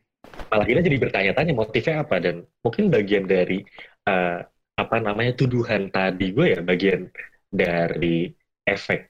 Malah 0.48 0.64
kita 0.64 0.80
jadi 0.80 0.96
bertanya-tanya 0.96 1.52
motifnya 1.52 2.06
apa 2.06 2.16
dan 2.22 2.46
mungkin 2.64 2.88
bagian 2.88 3.28
dari 3.28 3.60
uh, 4.08 4.40
apa 4.78 4.96
namanya 5.02 5.36
tuduhan 5.36 5.92
tadi 5.92 6.32
gue 6.32 6.46
ya 6.56 6.60
bagian 6.62 7.10
dari 7.50 8.30
efek 8.66 9.08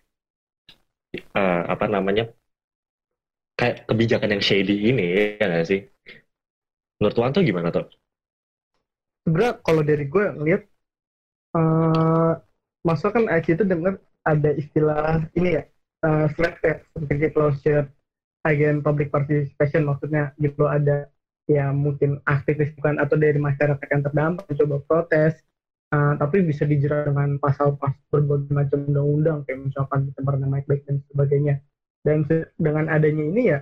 uh, 1.32 1.62
apa 1.66 1.88
namanya 1.88 2.28
kayak 3.56 3.88
kebijakan 3.88 4.36
yang 4.36 4.44
shady 4.44 4.92
ini 4.92 5.36
ya 5.40 5.44
nggak 5.48 5.66
sih? 5.66 5.80
Menurut 7.00 7.16
Wanto 7.16 7.40
gimana 7.40 7.72
tuh? 7.72 7.88
Sebenarnya 9.24 9.58
kalau 9.64 9.82
dari 9.82 10.04
gue 10.06 10.24
ngeliat 10.36 10.62
uh, 11.56 12.32
masuk 12.86 13.16
kan 13.16 13.24
IC 13.26 13.58
itu 13.58 13.64
dengar 13.66 13.98
ada 14.22 14.50
istilah 14.54 15.24
ini 15.34 15.58
ya 15.58 15.62
uh, 16.06 16.30
SLAP 16.36 16.56
ya 16.62 16.76
seperti 16.94 17.26
closure 17.34 17.86
again 18.46 18.84
public 18.84 19.10
participation 19.10 19.88
maksudnya 19.88 20.30
gitu 20.38 20.70
ada 20.70 21.10
ya 21.50 21.70
mungkin 21.70 22.22
aktivis 22.26 22.74
bukan 22.78 22.98
atau 22.98 23.14
dari 23.18 23.38
masyarakat 23.38 23.86
yang 23.90 24.02
terdampak 24.02 24.46
coba 24.50 24.76
protes 24.86 25.38
uh, 25.92 26.14
tapi 26.18 26.42
bisa 26.46 26.66
dijerat 26.66 27.10
dengan 27.10 27.38
pasal-pasal 27.38 27.98
berbagai 28.10 28.50
macam 28.50 28.78
undang-undang 28.88 29.38
kayak 29.46 29.70
misalkan 29.70 30.10
pencemaran 30.10 30.40
nama 30.42 30.62
baik 30.64 30.82
dan 30.88 31.02
sebagainya 31.12 31.54
dan 32.06 32.22
dengan 32.58 32.86
adanya 32.86 33.24
ini 33.26 33.42
ya 33.50 33.58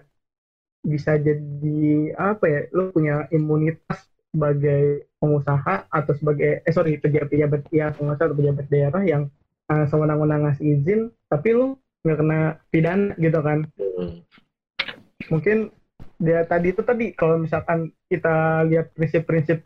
bisa 0.85 1.16
jadi 1.16 2.12
apa 2.21 2.45
ya 2.45 2.61
lo 2.76 2.93
punya 2.93 3.25
imunitas 3.33 4.04
sebagai 4.35 5.09
pengusaha 5.16 5.88
atau 5.88 6.12
sebagai 6.12 6.61
eh 6.61 6.75
sorry 6.75 7.00
pejabat-pejabat 7.00 7.73
ya 7.73 7.95
pengusaha 7.97 8.28
atau 8.28 8.37
pejabat 8.37 8.66
daerah 8.69 9.02
yang 9.07 9.23
uh, 9.73 9.88
sewenang-wenang 9.88 10.45
ngasih 10.45 10.81
izin 10.81 11.00
tapi 11.33 11.57
lo 11.57 11.81
nggak 12.04 12.19
kena 12.21 12.40
pidana 12.69 13.16
gitu 13.16 13.40
kan 13.40 13.59
hmm. 13.81 14.21
mungkin 15.33 15.73
dia 16.21 16.45
tadi 16.45 16.76
itu 16.76 16.85
tadi 16.85 17.16
kalau 17.16 17.40
misalkan 17.40 17.88
kita 18.12 18.69
lihat 18.69 18.93
prinsip-prinsip 18.93 19.64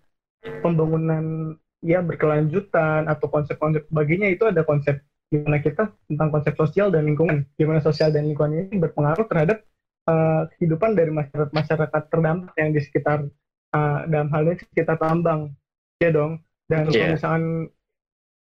pembangunan 0.62 1.56
ya 1.84 2.02
berkelanjutan 2.02 3.06
atau 3.06 3.26
konsep-konsep 3.30 3.86
baginya 3.88 4.26
itu 4.26 4.44
ada 4.48 4.66
konsep 4.66 4.98
gimana 5.28 5.60
kita 5.60 5.92
tentang 6.08 6.28
konsep 6.32 6.54
sosial 6.56 6.88
dan 6.88 7.04
lingkungan. 7.04 7.44
Gimana 7.60 7.78
sosial 7.84 8.10
dan 8.10 8.24
lingkungan 8.26 8.66
ini 8.66 8.80
berpengaruh 8.80 9.28
terhadap 9.28 9.62
uh, 10.08 10.48
kehidupan 10.56 10.96
dari 10.96 11.12
masyarakat 11.12 11.52
masyarakat 11.52 12.02
terdampak 12.08 12.54
yang 12.56 12.70
di 12.72 12.80
sekitar 12.80 13.28
uh, 13.76 13.98
dalam 14.08 14.28
hal 14.32 14.48
ini 14.48 14.56
sekitar 14.56 14.96
tambang. 14.96 15.52
Ya 16.00 16.10
dong? 16.10 16.40
Dan 16.68 16.88
kalau 16.88 16.96
Iya. 16.96 17.12
misalkan 17.16 17.44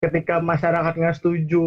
ketika 0.04 0.38
masyarakat 0.38 0.94
nggak 0.94 1.18
setuju 1.18 1.66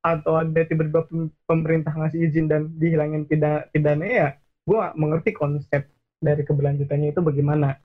atau 0.00 0.32
ada 0.40 0.60
tiba-tiba 0.64 1.04
pem- 1.04 1.32
pemerintah 1.44 1.92
ngasih 1.92 2.28
izin 2.28 2.48
dan 2.48 2.72
dihilangin 2.76 3.28
tidak 3.28 3.68
pidana 3.68 4.04
ya 4.04 4.28
gue 4.64 4.82
mengerti 4.96 5.36
konsep 5.36 5.84
dari 6.20 6.40
keberlanjutannya 6.44 7.12
itu 7.12 7.20
bagaimana 7.20 7.76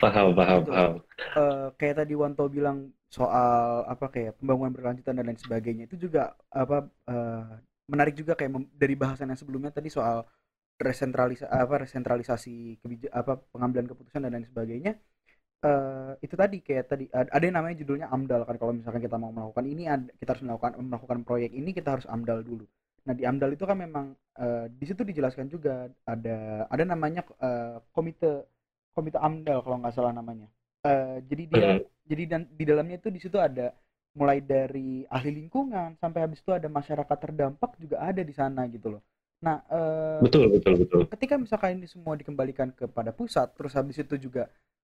Paham, 0.00 0.34
paham, 0.34 0.64
Betul. 0.64 0.72
paham. 0.72 1.02
Eh, 1.30 1.66
kayak 1.78 1.96
tadi 2.02 2.14
Wanto 2.18 2.44
bilang 2.50 2.90
soal 3.06 3.86
apa 3.86 4.06
kayak 4.10 4.38
pembangunan 4.38 4.74
berkelanjutan 4.74 5.14
dan 5.18 5.26
lain 5.30 5.38
sebagainya 5.38 5.84
itu 5.86 5.96
juga 6.10 6.34
apa 6.50 6.90
eh, 7.10 7.42
menarik 7.90 8.14
juga 8.18 8.34
kayak 8.38 8.50
dari 8.74 8.94
bahasan 8.98 9.30
yang 9.30 9.38
sebelumnya 9.40 9.70
tadi 9.74 9.90
soal 9.94 10.26
resentralisasi 10.80 11.50
apa 11.50 11.74
resentralisasi 11.86 12.80
kebija- 12.82 13.14
apa 13.14 13.38
pengambilan 13.54 13.86
keputusan 13.90 14.22
dan 14.26 14.32
lain 14.34 14.48
sebagainya 14.50 14.92
eh 15.60 16.10
itu 16.24 16.34
tadi 16.42 16.56
kayak 16.64 16.84
tadi 16.92 17.04
ad- 17.12 17.28
ada 17.36 17.44
yang 17.44 17.56
namanya 17.60 17.76
judulnya 17.84 18.08
AMDAL 18.08 18.42
kan 18.48 18.56
kalau 18.60 18.72
misalkan 18.72 19.02
kita 19.04 19.16
mau 19.20 19.28
melakukan 19.34 19.64
ini 19.68 19.84
kita 20.20 20.30
harus 20.36 20.44
melakukan 20.46 20.72
melakukan 20.80 21.20
proyek 21.28 21.50
ini 21.52 21.70
kita 21.76 21.88
harus 22.00 22.06
AMDAL 22.08 22.40
dulu 22.46 22.64
nah 23.04 23.14
di 23.16 23.24
AMDAL 23.28 23.52
itu 23.56 23.64
kan 23.68 23.76
memang 23.76 24.06
eh, 24.40 24.66
di 24.72 24.84
situ 24.88 25.02
dijelaskan 25.04 25.46
juga 25.52 25.88
ada 26.08 26.64
ada 26.72 26.84
namanya 26.88 27.20
eh, 27.44 27.76
komite 27.92 28.48
komite 29.00 29.18
AMDAL 29.18 29.60
kalau 29.64 29.76
nggak 29.80 29.94
salah 29.96 30.12
namanya. 30.12 30.48
Eh, 30.86 31.18
jadi 31.30 31.44
dia 31.48 31.68
Hmm. 31.76 31.84
jadi 32.10 32.22
dan 32.28 32.42
di 32.52 32.64
dalamnya 32.68 32.96
itu 33.00 33.08
di 33.12 33.20
situ 33.22 33.38
ada 33.40 33.72
mulai 34.18 34.42
dari 34.42 35.06
ahli 35.08 35.30
lingkungan 35.40 35.96
sampai 36.02 36.20
habis 36.26 36.40
itu 36.42 36.52
ada 36.52 36.68
masyarakat 36.68 37.18
terdampak 37.24 37.78
juga 37.82 37.96
ada 38.02 38.22
di 38.24 38.34
sana 38.34 38.66
gitu 38.68 38.98
loh. 38.98 39.02
Nah 39.46 39.56
eh, 39.70 40.24
Betul, 40.24 40.52
betul, 40.52 40.74
betul. 40.84 41.02
ketika 41.12 41.34
misalkan 41.40 41.78
ini 41.80 41.88
semua 41.90 42.14
dikembalikan 42.20 42.70
kepada 42.76 43.10
pusat 43.14 43.50
terus 43.58 43.74
habis 43.78 43.98
itu 44.02 44.16
juga 44.20 44.50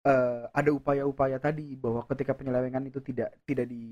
eh, 0.07 0.43
ada 0.53 0.71
upaya-upaya 0.71 1.37
tadi 1.41 1.75
bahwa 1.79 2.05
ketika 2.11 2.33
penyelewengan 2.37 2.83
itu 2.91 2.99
tidak 3.03 3.35
tidak 3.47 3.67
di 3.71 3.83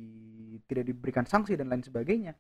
tidak 0.70 0.86
diberikan 0.90 1.26
sanksi 1.28 1.58
dan 1.60 1.68
lain 1.72 1.84
sebagainya 1.84 2.34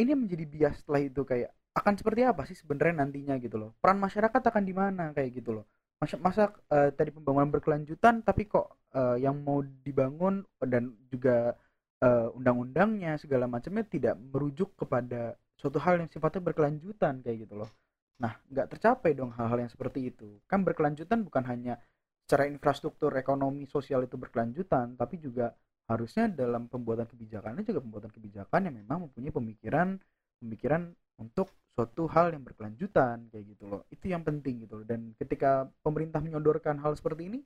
ini 0.00 0.12
menjadi 0.14 0.44
bias 0.46 0.74
setelah 0.82 1.02
itu 1.02 1.22
kayak 1.26 1.50
akan 1.74 1.94
seperti 1.98 2.22
apa 2.26 2.42
sih 2.46 2.56
sebenarnya 2.58 3.02
nantinya 3.02 3.34
gitu 3.42 3.56
loh? 3.58 3.70
Peran 3.82 3.98
masyarakat 3.98 4.42
akan 4.50 4.62
di 4.62 4.74
mana? 4.74 5.04
Kayak 5.16 5.30
gitu 5.42 5.50
loh 5.62 5.66
masa 6.00 6.16
masa 6.20 6.42
eh, 6.74 6.90
tadi 6.92 7.10
pembangunan 7.14 7.50
berkelanjutan 7.54 8.20
tapi 8.26 8.50
kok 8.50 8.90
eh, 8.92 9.22
yang 9.24 9.40
mau 9.40 9.62
dibangun 9.62 10.44
dan 10.64 10.92
juga 11.08 11.54
eh, 12.02 12.28
undang-undangnya 12.36 13.16
segala 13.16 13.46
macamnya 13.48 13.84
tidak 13.86 14.14
merujuk 14.18 14.74
kepada 14.76 15.38
suatu 15.56 15.78
hal 15.80 16.02
yang 16.02 16.10
sifatnya 16.10 16.42
berkelanjutan 16.44 17.22
kayak 17.24 17.48
gitu 17.48 17.56
loh 17.64 17.70
Nah, 18.22 18.32
nggak 18.46 18.78
tercapai 18.78 19.10
dong 19.18 19.34
hal-hal 19.34 19.66
yang 19.66 19.72
seperti 19.72 20.14
itu. 20.14 20.38
Kan 20.46 20.62
berkelanjutan 20.62 21.26
bukan 21.26 21.42
hanya 21.50 21.74
secara 22.24 22.46
infrastruktur 22.46 23.10
ekonomi 23.18 23.66
sosial 23.66 24.06
itu 24.06 24.14
berkelanjutan, 24.14 24.94
tapi 24.94 25.18
juga 25.18 25.50
harusnya 25.90 26.30
dalam 26.30 26.70
pembuatan 26.70 27.04
kebijakannya 27.04 27.60
juga 27.66 27.80
pembuatan 27.84 28.12
kebijakan 28.14 28.60
yang 28.70 28.76
memang 28.80 28.98
mempunyai 29.08 29.34
pemikiran 29.34 30.00
pemikiran 30.40 30.88
untuk 31.20 31.52
suatu 31.74 32.06
hal 32.06 32.32
yang 32.32 32.46
berkelanjutan 32.46 33.26
kayak 33.34 33.44
gitu 33.50 33.64
loh. 33.66 33.82
Itu 33.90 34.06
yang 34.06 34.22
penting 34.22 34.62
gitu 34.62 34.82
loh. 34.82 34.86
Dan 34.86 35.12
ketika 35.18 35.66
pemerintah 35.82 36.22
menyodorkan 36.22 36.78
hal 36.78 36.94
seperti 36.94 37.28
ini 37.28 37.40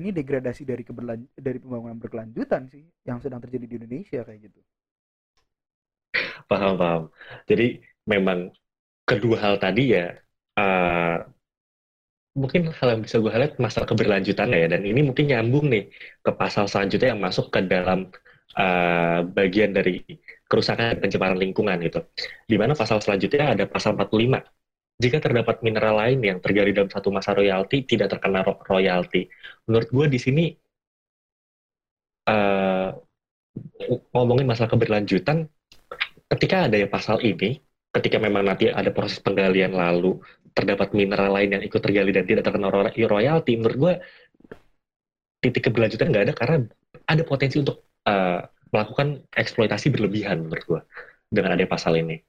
ini 0.00 0.08
degradasi 0.08 0.64
dari 0.64 0.82
keberlan 0.88 1.28
dari 1.36 1.60
pembangunan 1.60 2.00
berkelanjutan 2.00 2.64
sih 2.72 2.80
yang 3.04 3.20
sedang 3.20 3.44
terjadi 3.44 3.68
di 3.68 3.74
Indonesia 3.76 4.24
kayak 4.24 4.40
gitu. 4.48 4.60
Paham, 6.48 6.80
paham. 6.80 7.02
Jadi 7.44 7.80
memang 8.08 8.52
kedua 9.04 9.36
hal 9.36 9.60
tadi 9.60 9.92
ya, 9.92 10.16
eh, 10.56 11.16
mungkin 12.32 12.72
hal 12.72 12.88
yang 12.96 13.02
bisa 13.04 13.20
gue 13.20 13.28
highlight 13.28 13.60
masalah 13.60 13.84
keberlanjutannya 13.84 14.58
ya, 14.64 14.68
dan 14.72 14.82
ini 14.88 15.00
mungkin 15.04 15.28
nyambung 15.28 15.68
nih 15.68 15.92
ke 16.24 16.30
pasal 16.32 16.64
selanjutnya 16.64 17.12
yang 17.12 17.20
masuk 17.20 17.52
ke 17.52 17.60
dalam 17.68 18.08
eh, 18.56 19.18
bagian 19.24 19.70
dari 19.76 20.02
kerusakan 20.48 20.96
dan 20.96 20.98
pencemaran 21.00 21.38
lingkungan 21.40 21.76
gitu. 21.86 22.00
Di 22.50 22.56
mana 22.60 22.72
pasal 22.76 23.00
selanjutnya 23.00 23.56
ada 23.56 23.64
pasal 23.68 23.96
45. 23.96 24.40
Jika 25.02 25.18
terdapat 25.18 25.64
mineral 25.66 25.98
lain 25.98 26.18
yang 26.22 26.38
tergali 26.38 26.70
dalam 26.70 26.90
satu 26.92 27.10
masa 27.10 27.34
royalti 27.34 27.82
tidak 27.88 28.12
terkena 28.12 28.44
ro- 28.46 28.60
royalti. 28.62 29.26
Menurut 29.66 29.88
gue 29.90 30.06
di 30.14 30.18
sini 30.20 30.44
eh, 32.26 32.88
ngomongin 34.14 34.46
masalah 34.48 34.70
keberlanjutan, 34.72 35.48
ketika 36.32 36.68
ada 36.68 36.76
ya 36.78 36.88
pasal 36.88 37.20
ini, 37.20 37.60
ketika 37.92 38.16
memang 38.16 38.46
nanti 38.48 38.70
ada 38.72 38.88
proses 38.94 39.20
penggalian 39.20 39.74
lalu 39.76 40.16
terdapat 40.52 40.92
mineral 40.92 41.32
lain 41.32 41.56
yang 41.58 41.62
ikut 41.64 41.80
tergali 41.80 42.12
dan 42.12 42.24
tidak 42.28 42.44
terkena 42.44 42.68
ro- 42.68 42.92
royalti, 42.92 43.52
menurut 43.56 43.76
gue 43.78 43.92
titik 45.42 45.68
keberlanjutan 45.68 46.08
nggak 46.12 46.24
ada 46.30 46.34
karena 46.36 46.56
ada 47.08 47.22
potensi 47.26 47.58
untuk 47.58 47.82
eh, 48.06 48.40
melakukan 48.72 49.22
eksploitasi 49.36 49.92
berlebihan 49.92 50.48
menurut 50.48 50.64
gue 50.64 50.80
dengan 51.28 51.54
ada 51.54 51.64
pasal 51.68 52.00
ini. 52.00 52.20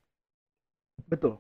Betul. 1.07 1.39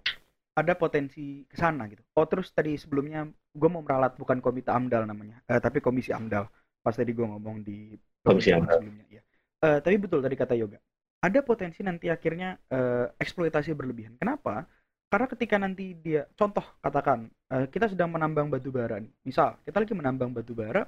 Ada 0.53 0.77
potensi 0.77 1.43
ke 1.49 1.57
sana 1.57 1.89
gitu. 1.89 2.05
Oh 2.13 2.29
terus 2.29 2.53
tadi 2.53 2.77
sebelumnya 2.77 3.25
gue 3.53 3.69
mau 3.69 3.81
meralat 3.81 4.13
bukan 4.15 4.37
komite 4.37 4.69
AMDAL 4.69 5.09
namanya, 5.09 5.41
eh, 5.49 5.59
tapi 5.59 5.81
komisi 5.81 6.13
AMDAL. 6.13 6.45
Pas 6.83 6.93
tadi 6.93 7.15
gue 7.15 7.25
ngomong 7.25 7.63
di 7.63 7.95
Komisi 8.21 8.51
AMDAL. 8.53 8.79
sebelumnya. 8.79 9.05
Ya. 9.09 9.21
Eh, 9.63 9.79
tapi 9.79 9.95
betul 9.95 10.19
tadi 10.19 10.35
kata 10.35 10.53
Yoga. 10.59 10.77
Ada 11.23 11.39
potensi 11.39 11.79
nanti 11.81 12.11
akhirnya 12.11 12.59
eh, 12.67 13.07
eksploitasi 13.15 13.71
berlebihan. 13.71 14.19
Kenapa? 14.19 14.67
Karena 15.07 15.27
ketika 15.29 15.55
nanti 15.55 15.95
dia, 15.95 16.27
contoh 16.35 16.65
katakan 16.83 17.31
eh, 17.49 17.65
kita 17.71 17.87
sedang 17.87 18.11
menambang 18.11 18.51
batu 18.51 18.69
bara 18.69 18.99
nih. 18.99 19.13
Misal 19.23 19.55
kita 19.63 19.79
lagi 19.81 19.93
menambang 19.95 20.35
batu 20.35 20.51
bara, 20.51 20.83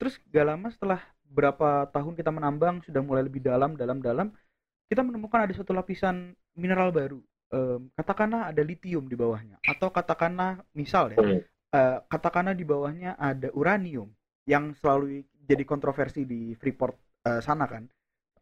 terus 0.00 0.16
gak 0.32 0.46
lama 0.48 0.72
setelah 0.72 1.00
berapa 1.30 1.88
tahun 1.90 2.14
kita 2.14 2.30
menambang 2.30 2.84
sudah 2.84 3.02
mulai 3.02 3.24
lebih 3.26 3.42
dalam, 3.42 3.74
dalam, 3.74 3.98
dalam, 3.98 4.28
kita 4.90 5.00
menemukan 5.02 5.44
ada 5.48 5.54
satu 5.56 5.72
lapisan 5.72 6.36
mineral 6.54 6.92
baru. 6.94 7.20
Em, 7.52 7.90
katakanlah 7.94 8.50
ada 8.50 8.62
litium 8.64 9.04
di 9.06 9.14
bawahnya 9.14 9.60
atau 9.68 9.92
katakanlah 9.92 10.64
misal 10.72 11.12
ya 11.12 11.20
eh, 11.74 11.98
katakanlah 12.08 12.56
di 12.56 12.64
bawahnya 12.64 13.14
ada 13.20 13.52
uranium 13.52 14.10
yang 14.48 14.72
selalu 14.80 15.22
jadi 15.44 15.62
kontroversi 15.68 16.24
di 16.24 16.56
Freeport 16.56 16.96
eh, 17.28 17.40
sana 17.44 17.68
kan. 17.68 17.84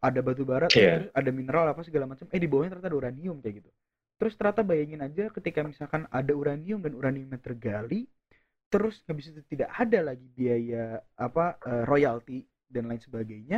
Ada 0.03 0.19
batu 0.19 0.43
bara 0.43 0.67
Iya. 0.71 0.99
terus 0.99 1.11
ada 1.15 1.29
mineral 1.31 1.65
apa 1.71 1.83
segala 1.83 2.07
macam 2.11 2.27
eh 2.31 2.39
di 2.39 2.47
bawahnya 2.47 2.75
ternyata 2.75 2.89
ada 2.91 2.99
uranium 2.99 3.37
kayak 3.39 3.63
gitu. 3.63 3.69
Terus 4.19 4.33
ternyata 4.39 4.61
bayangin 4.63 5.01
aja 5.03 5.23
ketika 5.31 5.59
misalkan 5.63 6.07
ada 6.11 6.31
uranium 6.35 6.79
dan 6.83 6.95
uraniumnya 6.95 7.39
tergali 7.39 8.07
terus 8.71 9.05
habis 9.05 9.29
itu 9.29 9.41
tidak 9.53 9.69
ada 9.77 9.99
lagi 10.01 10.25
biaya 10.33 10.97
apa 11.13 11.61
eh, 11.61 11.83
royalti 11.85 12.41
dan 12.73 12.83
lain 12.89 13.01
sebagainya 13.07 13.57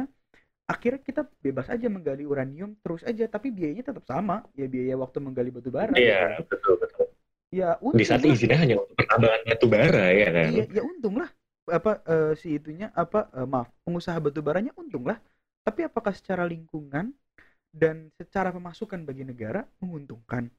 akhirnya 0.73 1.01
kita 1.10 1.21
bebas 1.45 1.67
aja 1.75 1.88
menggali 1.95 2.23
uranium 2.34 2.71
terus 2.84 3.01
aja 3.10 3.25
tapi 3.36 3.47
biayanya 3.58 3.84
tetap 3.91 4.06
sama. 4.13 4.36
Ya 4.60 4.65
biaya 4.73 4.95
waktu 5.04 5.19
menggali 5.25 5.49
batu 5.56 5.69
bara 5.73 5.97
Iya, 5.97 6.13
betul 6.49 6.73
betul. 6.82 7.06
ya 7.54 7.78
untung 7.82 7.99
Di 7.99 8.04
saat 8.10 8.23
izinnya 8.28 8.58
hanya 8.63 8.75
untuk 8.84 8.95
pertambangan 8.99 9.41
batu 9.49 9.65
bara 9.73 10.06
ya 10.21 10.30
kan. 10.38 10.51
iya 10.51 10.63
ya 10.75 10.82
untung 10.86 11.15
lah 11.21 11.30
apa 11.78 11.91
eh, 12.06 12.32
si 12.41 12.47
itunya 12.58 12.88
apa 12.93 13.19
eh, 13.38 13.47
maaf 13.54 13.67
pengusaha 13.86 14.17
batu 14.25 14.39
baranya 14.45 14.71
untung 14.82 15.04
lah 15.10 15.17
tapi 15.65 15.82
apakah 15.89 16.13
secara 16.13 16.43
lingkungan 16.45 17.06
dan 17.73 18.10
secara 18.19 18.49
pemasukan 18.56 19.01
bagi 19.10 19.23
negara 19.28 19.62
menguntungkan? 19.84 20.49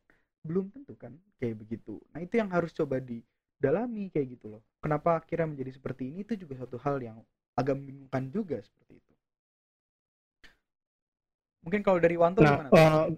Belum 0.46 0.66
tentu 0.74 0.94
kan 0.98 1.12
kayak 1.40 1.56
begitu. 1.62 1.98
Nah 2.12 2.20
itu 2.24 2.34
yang 2.40 2.50
harus 2.54 2.72
coba 2.74 2.98
didalami 3.02 4.08
kayak 4.14 4.28
gitu 4.38 4.46
loh. 4.58 4.62
Kenapa 4.82 5.20
akhirnya 5.20 5.46
menjadi 5.52 5.72
seperti 5.78 6.02
ini? 6.10 6.24
Itu 6.26 6.34
juga 6.40 6.54
satu 6.64 6.76
hal 6.82 6.98
yang 7.02 7.18
agak 7.56 7.74
membingungkan 7.80 8.28
juga 8.30 8.60
seperti 8.60 9.00
itu 9.00 9.12
mungkin 11.66 11.80
kalau 11.82 11.98
dari 11.98 12.14
Wanto 12.14 12.44
Nah, 12.44 12.70
gimana 12.70 13.16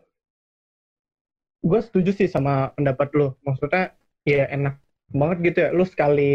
gue 1.62 1.80
setuju 1.82 2.10
sih 2.14 2.28
sama 2.30 2.70
pendapat 2.74 3.12
lo. 3.18 3.36
Maksudnya 3.42 3.94
ya 4.22 4.46
enak 4.48 4.78
banget 5.10 5.36
gitu 5.52 5.58
ya. 5.66 5.70
Lu 5.74 5.84
sekali 5.84 6.34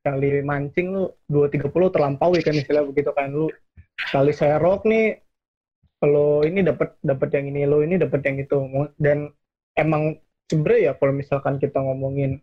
sekali 0.00 0.40
mancing 0.40 0.94
lu 0.94 1.04
230 1.28 1.94
terlampaui 1.94 2.40
kan 2.40 2.54
istilah 2.56 2.86
begitu 2.86 3.10
kan 3.12 3.28
lu 3.34 3.50
sekali 3.98 4.32
serok 4.32 4.86
nih 4.86 5.20
kalau 5.98 6.46
ini 6.46 6.62
dapat 6.62 6.94
dapat 7.02 7.28
yang 7.34 7.50
ini 7.50 7.66
lo 7.66 7.82
ini 7.82 7.98
dapat 7.98 8.22
yang 8.24 8.38
itu 8.38 8.56
dan 8.96 9.34
emang 9.74 10.16
sebenernya 10.46 10.80
ya 10.80 10.92
kalau 10.96 11.12
misalkan 11.12 11.58
kita 11.58 11.82
ngomongin 11.82 12.40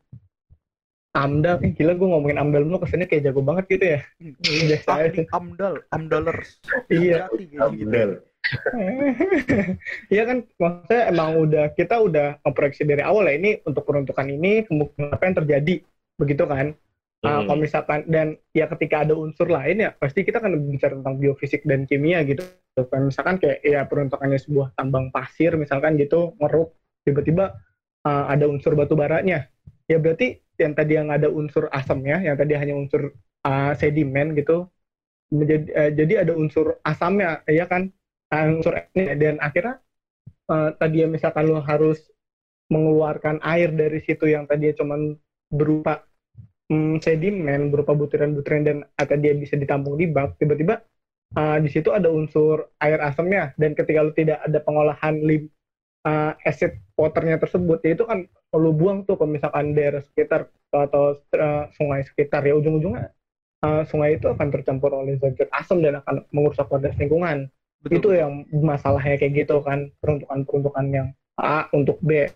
AMDAL, 1.16 1.64
eh, 1.64 1.72
gila 1.72 1.96
gue 1.96 2.08
ngomongin 2.12 2.38
AMDAL 2.38 2.68
lu 2.68 2.76
kesannya 2.76 3.08
kayak 3.08 3.32
jago 3.32 3.40
banget 3.40 3.66
gitu 3.72 3.86
ya. 3.96 4.00
Aja. 4.44 4.78
ahli 5.00 5.24
amdal 5.32 5.76
amdalers 5.96 6.60
Iya. 6.92 7.32
Gitu. 7.32 7.88
Betul. 7.88 8.12
Iya 10.14 10.24
kan, 10.30 10.38
maksudnya 10.62 11.02
emang 11.10 11.30
udah 11.42 11.66
kita 11.74 11.96
udah 11.98 12.28
memproyeksi 12.46 12.86
dari 12.86 13.02
awal 13.02 13.26
ya 13.26 13.34
ini 13.40 13.58
untuk 13.66 13.88
peruntukan 13.88 14.28
ini 14.30 14.68
kemungkinan 14.70 15.10
apa 15.10 15.24
yang 15.26 15.36
terjadi, 15.42 15.76
begitu 16.20 16.44
kan? 16.46 16.78
Nah, 17.26 17.42
Hmm. 17.42 17.46
kalau 17.50 17.60
misalkan 17.66 18.00
dan 18.06 18.28
ya 18.54 18.70
ketika 18.70 19.02
ada 19.02 19.18
unsur 19.18 19.50
lain 19.50 19.82
ya 19.82 19.90
pasti 19.98 20.22
kita 20.22 20.38
akan 20.38 20.62
bicara 20.70 20.94
tentang 20.94 21.18
biofisik 21.18 21.66
dan 21.66 21.90
kimia 21.90 22.22
gitu. 22.22 22.46
Kan 22.78 23.10
misalkan 23.10 23.42
kayak 23.42 23.66
ya 23.66 23.82
peruntukannya 23.90 24.38
sebuah 24.38 24.78
tambang 24.78 25.10
pasir 25.10 25.58
misalkan 25.58 25.98
gitu 25.98 26.38
ngeruk 26.38 26.76
tiba-tiba 27.02 27.58
uh, 28.06 28.30
ada 28.30 28.46
unsur 28.46 28.78
batu 28.78 28.94
baranya. 28.94 29.50
Ya 29.86 29.98
berarti 30.02 30.42
yang 30.58 30.74
tadi 30.74 30.94
yang 30.98 31.10
ada 31.14 31.28
unsur 31.30 31.70
asamnya, 31.70 32.24
yang 32.24 32.36
tadi 32.40 32.54
hanya 32.58 32.74
unsur 32.74 33.14
uh, 33.46 33.72
sedimen 33.78 34.34
gitu, 34.34 34.66
menjadi 35.30 35.66
uh, 35.74 35.92
jadi 35.94 36.14
ada 36.26 36.34
unsur 36.34 36.80
asamnya 36.82 37.42
ya 37.50 37.66
kan? 37.70 37.92
Uh, 38.34 38.58
unsur 38.58 38.74
ini 38.98 39.14
dan 39.22 39.38
akhirnya 39.38 39.78
uh, 40.50 40.74
tadi 40.74 41.06
ya 41.06 41.08
misalkan 41.08 41.46
lo 41.46 41.62
harus 41.62 42.10
mengeluarkan 42.74 43.38
air 43.46 43.70
dari 43.70 44.02
situ 44.02 44.26
yang 44.26 44.50
tadi 44.50 44.74
cuma 44.74 44.98
berupa 45.54 46.02
um, 46.74 46.98
sedimen 46.98 47.70
berupa 47.70 47.94
butiran-butiran 47.94 48.62
dan 48.66 48.78
akan 48.98 49.18
dia 49.22 49.38
bisa 49.38 49.54
ditampung 49.54 50.02
di 50.02 50.10
bak 50.10 50.42
tiba-tiba 50.42 50.82
uh, 51.38 51.58
di 51.62 51.70
situ 51.70 51.94
ada 51.94 52.10
unsur 52.10 52.74
air 52.82 53.00
asamnya. 53.02 53.54
Dan 53.60 53.78
ketika 53.78 54.02
lo 54.02 54.12
tidak 54.16 54.42
ada 54.42 54.60
pengolahan 54.62 55.16
lim 55.22 55.50
uh, 56.06 56.32
acid 56.46 56.80
waternya 56.96 57.42
tersebut 57.42 57.82
ya 57.82 57.98
itu 57.98 58.06
kan 58.06 58.30
lo 58.56 58.72
buang 58.72 59.04
tuh 59.04 59.20
ke 59.20 59.26
misalkan 59.28 59.76
daerah 59.76 60.00
sekitar 60.00 60.48
atau 60.72 61.20
uh, 61.36 61.66
sungai 61.76 62.06
sekitar 62.08 62.46
ya 62.46 62.56
ujung-ujungnya 62.56 63.12
uh, 63.66 63.84
sungai 63.90 64.16
itu 64.22 64.30
akan 64.30 64.48
tercampur 64.54 64.94
oleh 64.94 65.18
zat 65.20 65.50
asam 65.52 65.82
dan 65.82 66.00
akan 66.04 66.24
mengurusak 66.30 66.70
kualitas 66.70 66.96
lingkungan. 67.02 67.50
Betul, 67.82 67.94
itu 68.02 68.08
betul. 68.10 68.22
yang 68.22 68.34
masalahnya 68.66 69.16
kayak 69.22 69.34
gitu 69.46 69.62
kan 69.62 69.90
peruntukan-peruntukan 70.02 70.86
yang 70.90 71.08
A 71.38 71.70
untuk 71.76 72.02
B. 72.02 72.30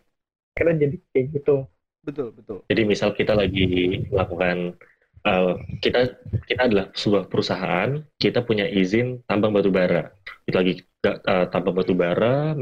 Kira 0.53 0.75
jadi 0.75 0.97
kayak 1.15 1.25
gitu. 1.39 1.65
Betul 2.05 2.35
betul. 2.35 2.61
Jadi 2.67 2.81
misal 2.85 3.13
kita 3.15 3.33
lagi 3.33 4.01
melakukan 4.11 4.77
uh, 5.25 5.57
kita 5.81 6.19
kita 6.45 6.61
adalah 6.69 6.85
sebuah 6.93 7.31
perusahaan 7.31 8.03
kita 8.21 8.45
punya 8.45 8.67
izin 8.69 9.23
tambang 9.25 9.55
batu 9.55 9.73
bara. 9.73 10.13
Kita 10.45 10.61
lagi 10.61 10.73
uh, 11.05 11.47
tambang 11.49 11.75
batu 11.75 11.97
bara 11.97 12.53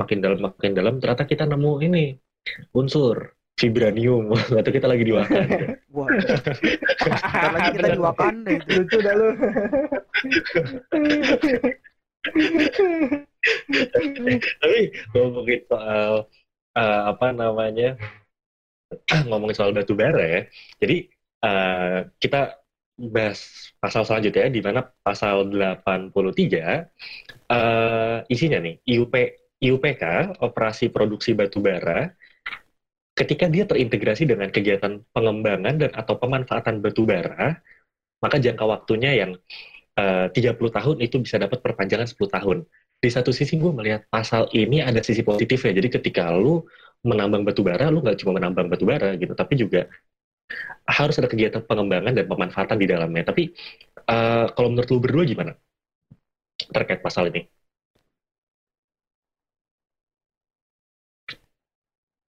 makin 0.00 0.18
dalam 0.20 0.38
makin 0.42 0.72
dalam 0.74 0.94
ternyata 0.98 1.24
kita 1.26 1.44
nemu 1.46 1.72
ini 1.82 2.04
unsur. 2.74 3.34
Vibranium. 3.54 4.34
Atau 4.60 4.72
kita 4.74 4.90
lagi 4.90 5.06
di 5.06 5.14
Wakanda 5.14 5.78
wah 5.94 6.10
lagi 7.54 7.70
kita 7.78 7.88
di 7.94 8.00
Wakanda 8.02 8.50
itu 8.50 8.66
lucu 8.82 8.98
dah 8.98 9.14
lu. 9.14 9.28
Tapi 14.58 14.80
ngomongin 15.14 15.60
soal 15.70 16.26
uh, 16.74 17.02
apa 17.14 17.26
namanya 17.30 17.94
ngomongin 19.30 19.54
soal 19.54 19.70
batu 19.70 19.94
bara 19.94 20.24
ya. 20.24 20.40
Jadi 20.82 21.06
uh, 21.46 22.10
kita 22.18 22.58
bahas 22.94 23.70
pasal 23.82 24.06
selanjutnya 24.06 24.50
di 24.50 24.62
mana 24.62 24.86
pasal 25.02 25.50
83 25.50 26.14
uh, 27.50 28.22
isinya 28.30 28.58
nih 28.62 28.78
IUP 28.86 29.14
IUPK 29.64 30.36
operasi 30.44 30.92
produksi 30.92 31.32
batu 31.32 31.64
bara 31.64 32.12
ketika 33.14 33.46
dia 33.48 33.64
terintegrasi 33.64 34.28
dengan 34.28 34.50
kegiatan 34.50 35.00
pengembangan 35.14 35.74
dan 35.80 35.90
atau 35.94 36.18
pemanfaatan 36.20 36.84
batu 36.84 37.08
bara 37.08 37.56
maka 38.20 38.36
jangka 38.36 38.64
waktunya 38.64 39.24
yang 39.24 39.30
uh, 39.96 40.26
30 40.28 40.58
tahun 40.58 40.96
itu 41.00 41.16
bisa 41.22 41.40
dapat 41.40 41.64
perpanjangan 41.64 42.08
10 42.10 42.18
tahun 42.28 42.58
di 43.00 43.08
satu 43.12 43.30
sisi 43.32 43.56
gue 43.60 43.72
melihat 43.72 44.04
pasal 44.08 44.48
ini 44.52 44.80
ada 44.80 45.00
sisi 45.00 45.20
positifnya 45.24 45.76
jadi 45.80 45.88
ketika 46.00 46.32
lu 46.34 46.64
menambang 47.04 47.44
batu 47.44 47.60
bara 47.64 47.88
lu 47.92 48.00
nggak 48.04 48.20
cuma 48.20 48.36
menambang 48.36 48.68
batu 48.68 48.84
bara 48.84 49.16
gitu 49.16 49.32
tapi 49.36 49.60
juga 49.60 49.88
harus 50.84 51.16
ada 51.16 51.28
kegiatan 51.28 51.64
pengembangan 51.64 52.12
dan 52.12 52.26
pemanfaatan 52.28 52.76
di 52.76 52.86
dalamnya. 52.88 53.24
Tapi 53.32 53.52
uh, 54.08 54.46
kalau 54.52 54.68
menurut 54.72 54.88
lu 54.92 55.00
berdua 55.00 55.24
gimana 55.24 55.52
terkait 56.70 57.00
pasal 57.00 57.32
ini? 57.32 57.48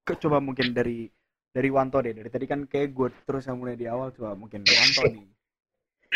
Coba 0.05 0.37
mungkin 0.37 0.71
dari 0.71 1.09
dari 1.49 1.69
Wanto 1.73 1.97
deh. 2.01 2.13
Dari 2.13 2.29
tadi 2.29 2.45
kan 2.45 2.69
kayak 2.69 2.93
gue 2.93 3.09
terus 3.25 3.49
yang 3.49 3.57
mulai 3.57 3.73
di 3.73 3.89
awal 3.89 4.13
coba 4.13 4.37
mungkin 4.37 4.61
Wanto 4.61 5.01
nih. 5.09 5.25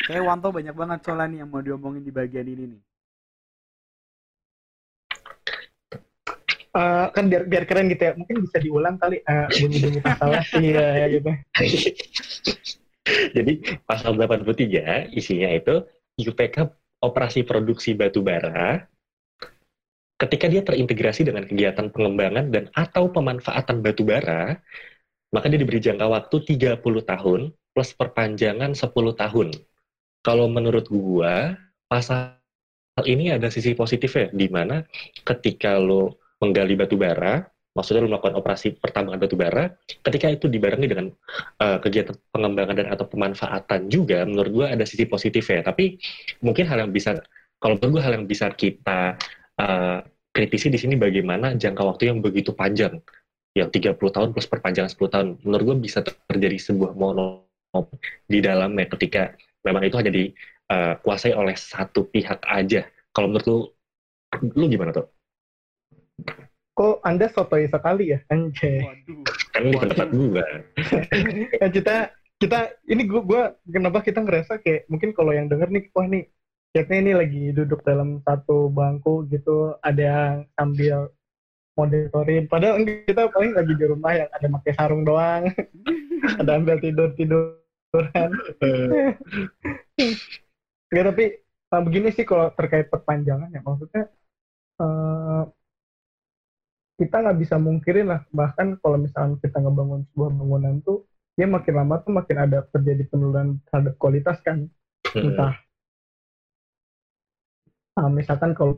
Kayak 0.06 0.24
Wanto 0.30 0.48
banyak 0.54 0.76
banget 0.78 1.00
soalnya 1.02 1.28
nih 1.28 1.40
yang 1.42 1.50
mau 1.50 1.62
diomongin 1.66 2.06
di 2.06 2.14
bagian 2.14 2.46
ini 2.46 2.66
nih. 2.78 2.82
uh, 6.76 7.06
kan 7.14 7.26
biar 7.30 7.46
biar 7.50 7.64
keren 7.66 7.90
gitu 7.90 8.04
ya 8.12 8.14
mungkin 8.16 8.46
bisa 8.46 8.58
diulang 8.62 8.96
kali 9.00 9.22
uh, 9.26 9.48
bunyi-bunyi 9.50 10.00
masalah 10.04 10.44
iya 10.66 10.86
ya 11.06 11.08
gitu 11.18 11.32
jadi 13.34 13.54
pasal 13.90 14.14
83 14.18 15.16
isinya 15.16 15.50
itu 15.50 15.76
UPK 16.20 16.70
operasi 17.00 17.48
produksi 17.48 17.96
batu 17.96 18.22
bara 18.22 18.86
ketika 20.20 20.46
dia 20.52 20.62
terintegrasi 20.62 21.26
dengan 21.26 21.48
kegiatan 21.48 21.88
pengembangan 21.90 22.52
dan 22.52 22.68
atau 22.76 23.08
pemanfaatan 23.10 23.80
batu 23.80 24.04
bara 24.04 24.60
maka 25.32 25.46
dia 25.48 25.62
diberi 25.62 25.80
jangka 25.80 26.06
waktu 26.10 26.36
30 26.60 26.84
tahun 26.84 27.42
plus 27.74 27.90
perpanjangan 27.96 28.76
10 28.76 28.92
tahun 28.94 29.48
kalau 30.22 30.52
menurut 30.52 30.92
gua 30.92 31.56
pasal 31.88 32.40
ini 33.08 33.32
ada 33.32 33.48
sisi 33.48 33.72
positifnya 33.78 34.28
di 34.36 34.48
mana 34.52 34.84
ketika 35.24 35.80
lo 35.80 36.20
menggali 36.40 36.76
batu 36.76 36.96
bara, 36.96 37.44
maksudnya 37.76 38.04
lu 38.04 38.10
melakukan 38.12 38.36
operasi 38.40 38.80
pertambangan 38.80 39.20
batu 39.20 39.36
bara, 39.36 39.72
ketika 40.04 40.28
itu 40.32 40.48
dibarengi 40.48 40.88
dengan 40.88 41.08
uh, 41.60 41.78
kegiatan 41.80 42.16
pengembangan 42.32 42.76
dan 42.80 42.88
atau 42.92 43.06
pemanfaatan 43.08 43.92
juga, 43.92 44.24
menurut 44.24 44.52
gue 44.52 44.68
ada 44.68 44.84
sisi 44.88 45.06
positif 45.06 45.48
ya. 45.52 45.64
Tapi 45.64 46.00
mungkin 46.44 46.66
hal 46.68 46.88
yang 46.88 46.92
bisa, 46.92 47.20
kalau 47.60 47.76
menurut 47.78 48.00
gue 48.00 48.04
hal 48.04 48.14
yang 48.20 48.26
bisa 48.26 48.48
kita 48.56 49.20
uh, 49.60 50.00
kritisi 50.32 50.72
di 50.72 50.80
sini 50.80 50.96
bagaimana 50.96 51.54
jangka 51.60 51.84
waktu 51.84 52.10
yang 52.10 52.24
begitu 52.24 52.56
panjang, 52.56 53.04
yang 53.54 53.68
30 53.68 54.00
tahun 54.00 54.30
plus 54.32 54.48
perpanjangan 54.48 54.90
10 54.90 55.14
tahun, 55.14 55.28
menurut 55.44 55.64
gue 55.76 55.78
bisa 55.84 56.00
terjadi 56.02 56.58
sebuah 56.58 56.96
monop 56.96 57.46
di 58.26 58.40
dalamnya 58.40 58.88
ketika 58.98 59.36
memang 59.68 59.84
itu 59.84 59.96
hanya 60.00 60.12
dikuasai 60.16 61.36
uh, 61.36 61.40
oleh 61.44 61.56
satu 61.60 62.08
pihak 62.08 62.40
aja. 62.48 62.88
Kalau 63.12 63.28
menurut 63.28 63.46
lu, 63.46 63.60
lu 64.56 64.66
gimana 64.72 64.96
tuh? 64.96 65.12
kok 66.80 67.04
anda 67.04 67.28
sotoi 67.28 67.68
sekali 67.68 68.16
ya? 68.16 68.24
Anjay. 68.32 68.80
Waduh. 68.80 69.24
Kan 69.52 69.62
di 69.68 69.76
tempat 69.76 70.08
gua. 70.16 70.46
Ya 71.60 71.68
kita 71.68 71.96
kita 72.40 72.60
ini 72.88 73.04
gua, 73.04 73.22
gua 73.28 73.44
kenapa 73.68 74.00
kita 74.00 74.24
ngerasa 74.24 74.64
kayak 74.64 74.88
mungkin 74.88 75.12
kalau 75.12 75.36
yang 75.36 75.52
denger 75.52 75.68
nih 75.68 75.84
wah 75.92 76.08
nih 76.08 76.32
kayaknya 76.70 76.98
ini 77.02 77.14
lagi 77.18 77.44
duduk 77.50 77.82
dalam 77.82 78.22
satu 78.22 78.70
bangku 78.70 79.26
gitu 79.34 79.74
ada 79.82 80.02
yang 80.02 80.36
sambil 80.54 81.10
monitorin. 81.80 82.44
Padahal 82.46 82.84
kita 82.84 83.32
paling 83.32 83.56
lagi 83.56 83.74
di 83.74 83.86
rumah 83.88 84.12
yang 84.14 84.30
ada 84.30 84.48
pakai 84.60 84.74
sarung 84.76 85.08
doang. 85.08 85.48
Ada 86.20 86.60
ambil 86.60 86.84
tidur 86.84 87.16
tiduran 87.16 87.56
ya 90.92 91.02
tapi 91.08 91.40
nah, 91.72 91.80
begini 91.80 92.12
sih 92.12 92.28
kalau 92.28 92.52
terkait 92.54 92.92
perpanjangan 92.92 93.48
ya. 93.56 93.64
Maksudnya 93.64 94.12
uh, 94.84 95.48
kita 97.00 97.24
nggak 97.24 97.40
bisa 97.40 97.56
mungkirin 97.56 98.12
lah. 98.12 98.28
Bahkan 98.36 98.84
kalau 98.84 99.00
misalnya 99.00 99.40
kita 99.40 99.64
ngebangun 99.64 100.04
sebuah 100.12 100.28
bangunan 100.28 100.76
tuh 100.84 101.08
dia 101.40 101.48
makin 101.48 101.74
lama 101.80 102.04
tuh 102.04 102.12
makin 102.12 102.38
ada 102.44 102.68
terjadi 102.68 103.08
penurunan 103.08 103.56
terhadap 103.72 103.96
kualitas 103.96 104.44
kan. 104.44 104.68
Entah 105.16 105.56
uh, 108.00 108.10
misalkan 108.10 108.56
kalau 108.56 108.74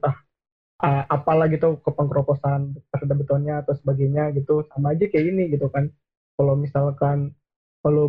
uh, 0.81 1.03
apalah 1.07 1.45
gitu 1.53 1.77
kepengkeroposan 1.85 2.73
terhadap 2.89 3.15
betonnya 3.21 3.61
atau 3.61 3.73
sebagainya 3.77 4.33
gitu 4.33 4.65
sama 4.73 4.97
aja 4.97 5.05
kayak 5.05 5.25
ini 5.31 5.43
gitu 5.53 5.69
kan. 5.69 5.93
Kalau 6.35 6.57
misalkan 6.57 7.37
kalau 7.85 8.05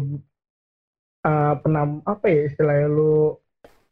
uh, 1.28 1.54
penam 1.60 2.00
apa 2.08 2.26
ya 2.32 2.40
istilahnya 2.48 2.88
lu 2.88 3.36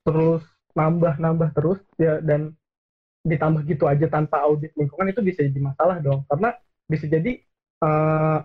terus 0.04 0.42
nambah 0.72 1.20
nambah 1.20 1.50
terus 1.52 1.80
ya 2.00 2.24
dan 2.24 2.56
ditambah 3.20 3.68
gitu 3.68 3.84
aja 3.84 4.08
tanpa 4.08 4.40
audit 4.48 4.72
lingkungan 4.80 5.12
itu 5.12 5.20
bisa 5.20 5.44
jadi 5.44 5.60
masalah 5.60 6.00
dong. 6.00 6.24
Karena 6.24 6.56
bisa 6.88 7.04
jadi 7.04 7.36
uh, 7.84 8.40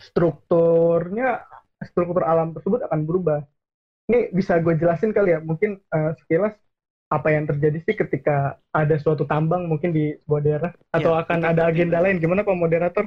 strukturnya 0.00 1.46
struktur 1.86 2.24
alam 2.26 2.52
tersebut 2.56 2.82
akan 2.90 3.06
berubah. 3.06 3.40
Ini 4.10 4.34
bisa 4.34 4.58
gue 4.58 4.74
jelasin 4.74 5.14
kali 5.14 5.38
ya 5.38 5.38
mungkin 5.38 5.78
uh, 5.94 6.12
sekilas 6.18 6.58
apa 7.10 7.28
yang 7.34 7.44
terjadi 7.50 7.78
sih 7.82 7.94
ketika 7.98 8.54
ada 8.70 8.94
suatu 9.02 9.26
tambang 9.26 9.66
mungkin 9.66 9.90
di 9.90 10.14
sebuah 10.22 10.40
daerah? 10.46 10.70
Ya, 10.94 11.02
atau 11.02 11.12
akan 11.18 11.38
ada 11.42 11.66
agenda 11.66 11.98
penting. 11.98 12.18
lain? 12.18 12.22
Gimana 12.22 12.46
pak 12.46 12.54
moderator? 12.54 13.04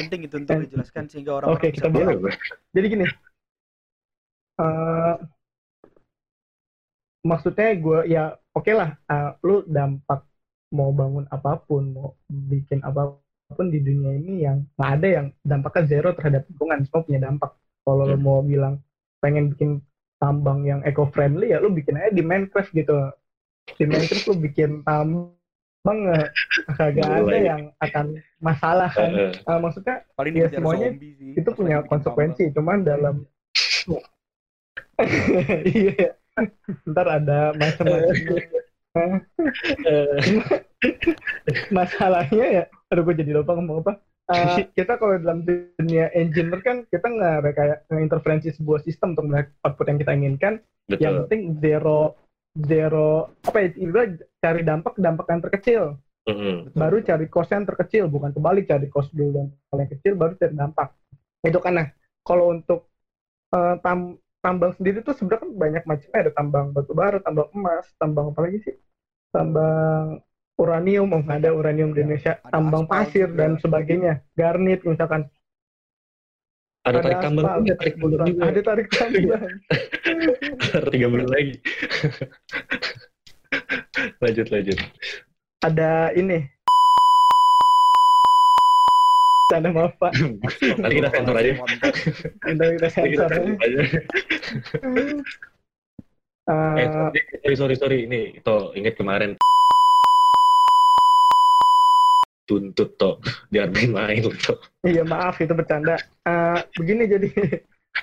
Penting 0.00 0.28
itu 0.28 0.34
untuk 0.40 0.56
dijelaskan 0.64 1.04
sehingga 1.08 1.32
orang, 1.40 1.48
-orang 1.52 1.60
okay, 1.60 1.70
bisa 1.72 1.88
kita 1.88 2.32
jadi 2.76 2.86
gini 2.92 3.06
uh, 4.60 5.16
maksudnya 7.24 7.68
gue 7.76 8.00
ya 8.08 8.24
oke 8.56 8.64
okay 8.64 8.74
lah 8.76 8.90
uh, 9.08 9.36
lu 9.44 9.64
dampak 9.68 10.24
mau 10.72 10.90
bangun 10.90 11.24
apa 11.30 11.62
pun 11.62 11.94
mau 11.94 12.08
bikin 12.26 12.82
apa 12.82 13.16
pun 13.54 13.70
di 13.70 13.78
dunia 13.78 14.10
ini 14.18 14.42
yang 14.42 14.66
nggak 14.74 14.90
ada 14.98 15.08
yang 15.08 15.26
dampaknya 15.46 15.82
zero 15.86 16.10
terhadap 16.18 16.42
lingkungan 16.50 16.82
semua 16.82 17.06
punya 17.06 17.20
dampak. 17.22 17.54
Kalau 17.86 18.02
hmm. 18.02 18.10
lu 18.10 18.18
mau 18.18 18.42
bilang 18.42 18.82
pengen 19.22 19.54
bikin 19.54 19.78
tambang 20.18 20.66
yang 20.66 20.82
eco 20.82 21.06
friendly 21.14 21.54
ya 21.54 21.62
lu 21.62 21.70
bikin 21.70 21.94
aja 21.94 22.10
di 22.10 22.26
Minecraft 22.26 22.74
gitu 22.74 23.14
di 23.74 23.84
Minecraft 23.84 24.26
lu 24.30 24.34
bikin 24.46 24.70
tambang 24.86 25.98
eh, 26.14 26.30
kagak 26.78 27.10
ada 27.10 27.36
yang 27.36 27.62
akan 27.82 28.22
masalah 28.38 28.90
kan. 28.94 29.34
Uh, 29.42 29.58
maksudnya 29.58 30.06
Paling 30.14 30.34
ya 30.38 30.48
semuanya 30.54 30.94
itu 31.34 31.50
punya 31.50 31.82
konsekuensi 31.90 32.54
cuman 32.54 32.86
dalam 32.86 33.26
iya. 35.66 36.14
Ntar 36.88 37.06
ada 37.08 37.52
macam-macam. 37.56 38.16
Masalahnya 41.72 42.46
ya 42.62 42.64
aduh 42.92 43.02
gue 43.02 43.14
jadi 43.18 43.30
lupa 43.34 43.58
ngomong 43.58 43.82
apa. 43.82 43.92
Uh, 44.26 44.58
kita 44.78 44.98
kalau 44.98 45.18
dalam 45.22 45.46
dunia 45.46 46.10
engineer 46.14 46.60
kan 46.62 46.82
kita 46.90 47.06
nggak 47.06 47.54
kayak 47.54 47.78
intervensi 47.94 48.50
sebuah 48.54 48.82
sistem 48.82 49.14
untuk 49.14 49.26
melihat 49.30 49.48
output 49.66 49.86
yang 49.90 49.98
kita 50.00 50.12
inginkan. 50.14 50.54
Betul. 50.86 51.02
Yang 51.02 51.14
penting 51.26 51.42
zero 51.62 51.98
zero 52.64 53.36
apa 53.44 53.58
ya 53.60 53.68
ibarat 53.76 54.10
cari 54.40 54.60
dampak 54.64 54.94
dampak 54.96 55.26
yang 55.28 55.42
terkecil. 55.44 55.82
Mm-mm. 56.26 56.74
Baru 56.74 56.98
cari 57.06 57.30
cost 57.30 57.54
yang 57.54 57.62
terkecil, 57.62 58.10
bukan 58.10 58.34
kebalik 58.34 58.66
cari 58.66 58.90
cost 58.90 59.14
dulu 59.14 59.30
dan 59.36 59.46
paling 59.70 59.88
kecil 59.94 60.18
baru 60.18 60.34
cari 60.34 60.54
dampak. 60.58 60.90
Itu 61.46 61.62
karena 61.62 61.86
kalau 62.26 62.50
untuk 62.50 62.90
uh, 63.54 63.78
tam 63.78 64.18
tambang 64.42 64.74
sendiri 64.78 65.02
tuh 65.02 65.14
sebenarnya 65.14 65.42
kan 65.42 65.50
banyak 65.54 65.82
macamnya 65.86 66.18
ada 66.22 66.32
tambang 66.34 66.66
batu 66.74 66.92
bara, 66.94 67.18
tambang 67.22 67.48
emas, 67.54 67.86
tambang 67.98 68.26
apa 68.34 68.40
lagi 68.42 68.58
sih? 68.62 68.76
Tambang 69.30 70.22
uranium, 70.56 71.08
oh, 71.12 71.22
ada 71.26 71.50
uranium 71.52 71.92
di 71.94 72.00
Ya, 72.00 72.04
Indonesia, 72.06 72.32
ada 72.42 72.50
tambang 72.50 72.84
aspal 72.86 72.90
pasir 72.90 73.28
juga. 73.30 73.38
dan 73.38 73.50
sebagainya, 73.58 74.12
garnit 74.38 74.80
misalkan. 74.86 75.30
Ada 76.86 76.98
tarik 77.02 77.18
tambang 77.22 77.46
juga, 77.62 77.74
tarik 77.78 77.94
tambang 77.98 78.26
juga. 78.26 78.42
Ada 78.46 78.60
tarik 78.62 78.88
tambang. 78.90 79.42
Tiga 80.76 81.08
bulan 81.08 81.28
lagi. 81.32 81.54
lanjut 84.22 84.46
lanjut. 84.52 84.78
ada 85.64 86.12
ini. 86.12 86.44
Tanda 89.46 89.70
maaf 89.70 89.94
Pak, 90.02 90.10
Nanti 90.82 90.94
kita 90.98 91.08
sensor 91.14 91.36
aja. 91.38 91.52
Nanti 92.50 92.64
kita 92.74 92.88
sensor. 92.90 93.30
aja. 93.30 93.80
Eh, 96.46 96.86
Eh, 96.86 96.86
sorry, 97.42 97.56
sorry, 97.58 97.74
sorry. 97.74 97.98
Ini, 98.06 98.38
toh, 98.46 98.70
ingat 98.78 98.94
kemarin. 98.94 99.34
Tuntut, 102.46 102.94
toh. 102.94 103.18
Jangan 103.50 103.74
main-main, 103.74 104.22
toh. 104.30 104.54
Iya 104.86 105.02
maaf 105.02 105.42
itu 105.42 105.50
bercanda. 105.58 105.98
Eh, 106.22 106.58
begini 106.78 107.10
jadi 107.10 107.28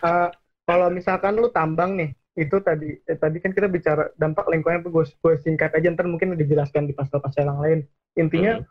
eh, 0.03 0.29
kalau 0.67 0.91
misalkan 0.91 1.39
lu 1.39 1.47
tambang 1.55 1.95
nih, 1.95 2.12
itu 2.33 2.57
tadi 2.65 2.97
eh, 2.97 3.17
tadi 3.17 3.37
kan 3.37 3.53
kita 3.53 3.69
bicara 3.69 4.09
dampak 4.17 4.49
lingkungan 4.49 4.85
gue 4.89 5.05
gue 5.05 5.33
singkat 5.45 5.73
aja 5.77 5.93
ntar 5.93 6.09
mungkin 6.09 6.33
dijelaskan 6.33 6.89
di 6.89 6.93
pasal-pasal 6.97 7.49
yang 7.49 7.59
lain. 7.61 7.79
Intinya 8.17 8.61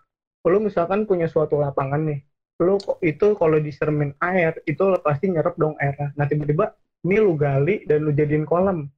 lu 0.42 0.58
misalkan 0.58 1.06
punya 1.06 1.30
suatu 1.30 1.62
lapangan 1.62 2.02
nih, 2.02 2.18
kok 2.58 2.98
itu 2.98 3.38
kalau 3.38 3.62
disermin 3.62 4.10
air 4.18 4.58
itu 4.66 4.82
pasti 5.06 5.30
nyerap 5.30 5.54
dong 5.54 5.78
airnya. 5.78 6.10
Nah 6.18 6.26
tiba-tiba 6.26 6.74
ini 7.06 7.22
lu 7.22 7.38
gali 7.38 7.86
dan 7.86 8.02
lu 8.02 8.10
jadiin 8.10 8.42
kolam 8.42 8.90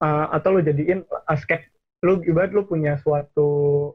Eh, 0.00 0.26
atau 0.32 0.56
lu 0.56 0.64
jadiin 0.64 1.04
uh, 1.04 1.36
skate 1.36 1.68
lu 2.00 2.24
ibarat 2.24 2.56
lu 2.56 2.64
punya 2.64 2.96
suatu 3.04 3.92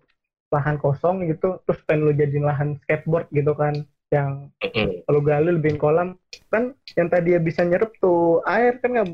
lahan 0.53 0.77
kosong 0.77 1.25
gitu 1.25 1.57
terus 1.65 1.81
pengen 1.89 2.05
lu 2.05 2.13
jadiin 2.13 2.45
lahan 2.45 2.77
skateboard 2.85 3.25
gitu 3.33 3.57
kan 3.57 3.73
yang 4.15 4.32
kalau 5.06 5.21
gali 5.30 5.49
lebihin 5.56 5.80
kolam 5.84 6.08
kan 6.54 6.63
yang 6.99 7.08
tadi 7.13 7.30
ya 7.36 7.39
bisa 7.47 7.62
nyerap 7.69 7.91
tuh 8.04 8.41
air 8.54 8.73
kan 8.82 8.89
nggak 8.95 9.08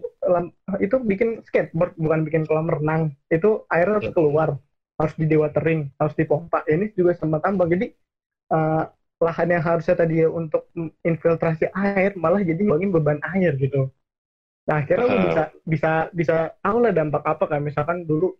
itu 0.85 0.95
bikin 1.11 1.29
skateboard 1.47 1.91
bukan 2.03 2.19
bikin 2.27 2.43
kolam 2.49 2.67
renang. 2.75 3.01
Itu 3.35 3.49
air 3.73 3.87
harus 3.93 4.09
keluar 4.15 4.49
harus 4.99 5.13
di 5.21 5.25
dewatering 5.31 5.79
harus 5.99 6.13
dipompa. 6.19 6.57
Ini 6.73 6.85
juga 6.97 7.11
sama 7.19 7.37
tambang 7.43 7.69
jadi 7.73 7.85
eh, 8.55 8.83
lahan 9.25 9.47
yang 9.53 9.63
harusnya 9.69 9.95
tadi 10.01 10.13
ya 10.23 10.27
untuk 10.41 10.61
infiltrasi 11.05 11.65
air 11.73 12.11
malah 12.23 12.41
jadi 12.49 12.59
ngurangin 12.65 12.91
beban 12.95 13.19
air 13.33 13.53
gitu. 13.63 13.89
Nah 14.67 14.75
akhirnya 14.81 15.05
lu 15.09 15.17
Ah. 15.17 15.23
bisa 15.27 15.43
bisa 15.73 15.91
bisa 16.19 16.35
tahu 16.63 16.77
lah 16.85 16.91
dampak 16.93 17.23
apa 17.25 17.43
kan. 17.51 17.59
Misalkan 17.67 17.97
dulu 18.09 18.33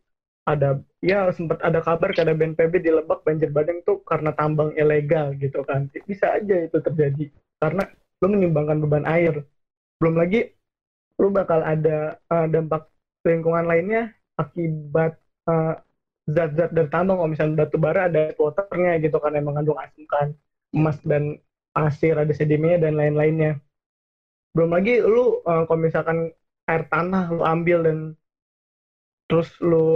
ada 0.50 0.82
ya 1.06 1.30
sempat 1.30 1.62
ada 1.62 1.86
kabar 1.86 2.10
ada 2.18 2.34
BNPB 2.34 2.82
di 2.82 2.90
Lebak 2.90 3.22
banjir 3.22 3.54
bandang 3.54 3.86
tuh 3.86 4.02
karena 4.06 4.34
tambang 4.34 4.74
ilegal 4.74 5.38
gitu 5.38 5.62
kan. 5.66 5.90
Bisa 6.06 6.34
aja 6.34 6.56
itu 6.66 6.78
terjadi 6.82 7.30
karena 7.62 7.86
lu 8.22 8.28
menyumbangkan 8.34 8.82
beban 8.82 9.06
air. 9.06 9.46
Belum 10.02 10.18
lagi 10.18 10.50
lu 11.22 11.30
bakal 11.30 11.62
ada 11.62 12.18
uh, 12.34 12.50
dampak 12.50 12.90
lingkungan 13.22 13.70
lainnya 13.70 14.10
akibat 14.42 15.22
uh, 15.46 15.78
zat-zat 16.26 16.74
dari 16.74 16.90
tambang. 16.90 17.22
Kalau 17.22 17.30
misalnya 17.30 17.66
batu 17.66 17.78
bara 17.78 18.10
ada 18.10 18.34
waternya 18.34 18.98
gitu 19.02 19.18
kan 19.22 19.38
yang 19.38 19.46
mengandung 19.46 19.78
asam 19.78 20.06
kan 20.10 20.34
emas 20.72 20.98
dan 21.04 21.38
pasir 21.76 22.16
ada 22.18 22.34
sedimennya 22.34 22.90
dan 22.90 22.98
lain-lainnya. 22.98 23.62
Belum 24.58 24.74
lagi 24.74 25.00
lu 25.00 25.40
uh, 25.46 25.64
kalau 25.70 25.80
misalkan 25.80 26.18
air 26.68 26.84
tanah 26.90 27.32
lu 27.32 27.44
ambil 27.46 27.86
dan 27.86 27.98
terus 29.32 29.56
lu 29.64 29.88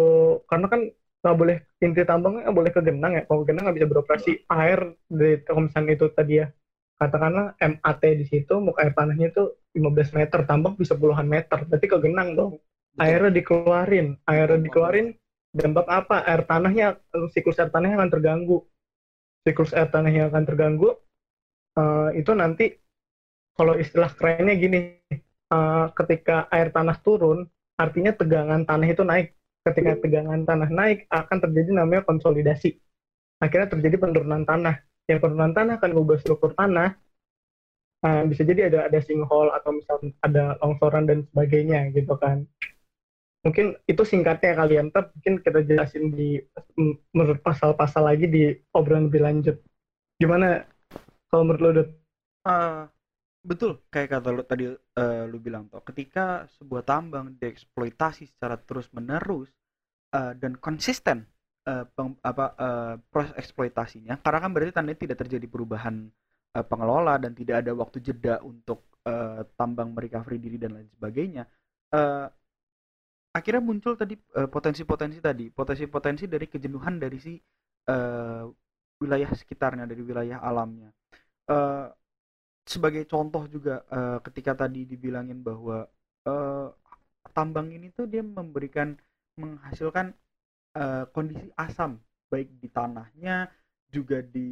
karena 0.47 0.67
kan 0.71 0.81
nggak 1.19 1.35
boleh 1.35 1.57
inti 1.83 2.01
tambangnya 2.07 2.47
nggak 2.47 2.55
boleh 2.55 2.71
ke 2.71 2.81
genang 2.87 3.13
ya. 3.19 3.23
Kalau 3.27 3.43
genang 3.43 3.63
nggak 3.67 3.77
bisa 3.83 3.89
beroperasi. 3.91 4.31
Air 4.47 4.95
dari 5.11 5.43
misalnya 5.59 5.91
itu 5.99 6.07
tadi 6.15 6.33
ya 6.39 6.47
katakanlah 6.95 7.59
MAT 7.59 8.03
di 8.15 8.25
situ 8.31 8.55
muka 8.63 8.87
air 8.87 8.95
tanahnya 8.95 9.27
itu 9.35 9.43
15 9.75 10.15
meter 10.15 10.39
tambang 10.47 10.79
bisa 10.79 10.95
puluhan 10.95 11.27
meter. 11.27 11.67
Berarti 11.67 11.87
ke 11.91 11.97
genang 11.99 12.39
dong. 12.39 12.53
Airnya 12.95 13.35
dikeluarin. 13.35 14.15
Airnya 14.23 14.59
dikeluarin 14.63 15.11
dampak 15.51 15.87
apa? 15.91 16.23
Air 16.23 16.47
tanahnya 16.47 16.95
siklus 17.35 17.59
air 17.59 17.67
tanahnya 17.67 17.99
akan 17.99 18.11
terganggu. 18.15 18.63
Siklus 19.43 19.75
air 19.75 19.91
tanahnya 19.91 20.31
akan 20.31 20.43
terganggu 20.47 20.95
Eh, 21.75 22.23
itu 22.23 22.31
nanti 22.31 22.71
kalau 23.57 23.75
istilah 23.75 24.11
kerennya 24.15 24.55
gini 24.55 24.79
eh, 25.51 25.85
ketika 25.97 26.47
air 26.55 26.71
tanah 26.75 26.97
turun 27.03 27.43
artinya 27.75 28.11
tegangan 28.15 28.63
tanah 28.63 28.87
itu 28.87 29.03
naik. 29.03 29.27
Ketika 29.65 29.97
tegangan 29.97 30.45
tanah 30.45 30.69
naik 30.69 31.09
akan 31.09 31.37
terjadi 31.41 31.69
namanya 31.73 32.05
konsolidasi. 32.05 32.77
Akhirnya 33.41 33.67
terjadi 33.71 33.97
penurunan 33.97 34.45
tanah. 34.45 34.79
Yang 35.09 35.19
penurunan 35.25 35.53
tanah 35.53 35.73
akan 35.81 35.89
mengubah 35.91 36.17
struktur 36.21 36.53
tanah. 36.53 36.95
Eh, 38.05 38.23
bisa 38.29 38.45
jadi 38.45 38.69
ada 38.69 38.79
ada 38.85 38.99
sinkhole 39.01 39.49
atau 39.49 39.73
misalnya 39.73 40.13
ada 40.21 40.43
longsoran 40.61 41.09
dan 41.09 41.25
sebagainya 41.33 41.89
gitu 41.97 42.13
kan. 42.21 42.45
Mungkin 43.41 43.77
itu 43.85 44.01
singkatnya 44.05 44.57
kalian 44.57 44.89
ntar 44.93 45.09
mungkin 45.13 45.41
kita 45.41 45.61
jelasin 45.65 46.13
di 46.13 46.41
menurut 47.13 47.41
pasal-pasal 47.41 48.05
lagi 48.09 48.25
di 48.29 48.53
obrolan 48.73 49.09
lebih 49.09 49.21
lanjut. 49.25 49.57
Gimana? 50.21 50.65
Kalau 51.29 51.43
menurut 51.45 51.61
lo? 51.61 51.71
Eh, 52.45 52.81
betul. 53.49 53.71
Kayak 53.93 54.09
kata 54.19 54.29
lu 54.35 54.41
tadi 54.51 54.63
eh, 55.01 55.23
lu 55.31 55.37
bilang 55.45 55.63
toh 55.71 55.81
ketika 55.89 56.21
sebuah 56.57 56.83
tambang 56.89 57.25
dieksploitasi 57.41 58.23
secara 58.31 58.55
terus 58.67 58.87
menerus 58.97 59.49
dan 60.41 60.55
konsisten 60.63 61.27
eh, 61.67 61.83
peng- 61.95 62.19
apa 62.23 62.45
eh, 62.55 62.93
proses 63.11 63.35
eksploitasinya 63.35 64.15
karena 64.23 64.39
kan 64.43 64.49
berarti 64.55 64.71
tandanya 64.75 64.99
tidak 65.03 65.17
terjadi 65.27 65.47
perubahan 65.51 65.95
eh, 66.55 66.65
pengelola 66.65 67.19
dan 67.19 67.31
tidak 67.35 67.55
ada 67.65 67.71
waktu 67.75 67.97
jeda 67.99 68.39
untuk 68.45 68.87
eh, 69.07 69.43
tambang 69.59 69.91
merecovery 69.95 70.37
diri 70.39 70.57
dan 70.61 70.71
lain 70.79 70.89
sebagainya 70.95 71.45
Eh, 71.95 72.27
akhirnya 73.35 73.61
muncul 73.63 73.93
tadi 73.99 74.15
eh, 74.15 74.49
potensi-potensi 74.49 75.19
tadi 75.19 75.45
potensi-potensi 75.51 76.23
dari 76.29 76.45
kejenuhan 76.47 76.95
dari 77.01 77.17
si 77.19 77.33
eh, 77.89 78.43
wilayah 79.01 79.31
sekitarnya 79.35 79.85
dari 79.89 80.01
wilayah 80.01 80.39
alamnya. 80.39 80.89
Eh, 81.51 81.85
sebagai 82.65 83.05
contoh 83.05 83.45
juga 83.45 83.85
eh, 83.89 84.17
ketika 84.25 84.65
tadi 84.65 84.89
dibilangin 84.89 85.39
bahwa 85.45 85.85
eh, 86.25 86.67
tambang 87.33 87.69
ini 87.69 87.93
tuh 87.93 88.09
dia 88.09 88.25
memberikan 88.25 88.97
menghasilkan 89.37 90.13
eh, 90.75 91.05
kondisi 91.13 91.47
asam 91.55 92.01
baik 92.29 92.49
di 92.57 92.67
tanahnya 92.73 93.47
juga 93.93 94.19
di 94.25 94.49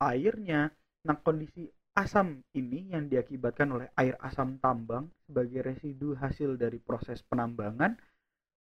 airnya. 0.00 0.72
Nah 1.06 1.16
kondisi 1.22 1.68
asam 1.96 2.40
ini 2.56 2.92
yang 2.92 3.08
diakibatkan 3.08 3.68
oleh 3.72 3.88
air 3.96 4.16
asam 4.20 4.60
tambang 4.60 5.08
sebagai 5.24 5.64
residu 5.64 6.16
hasil 6.16 6.60
dari 6.60 6.76
proses 6.80 7.24
penambangan 7.24 7.96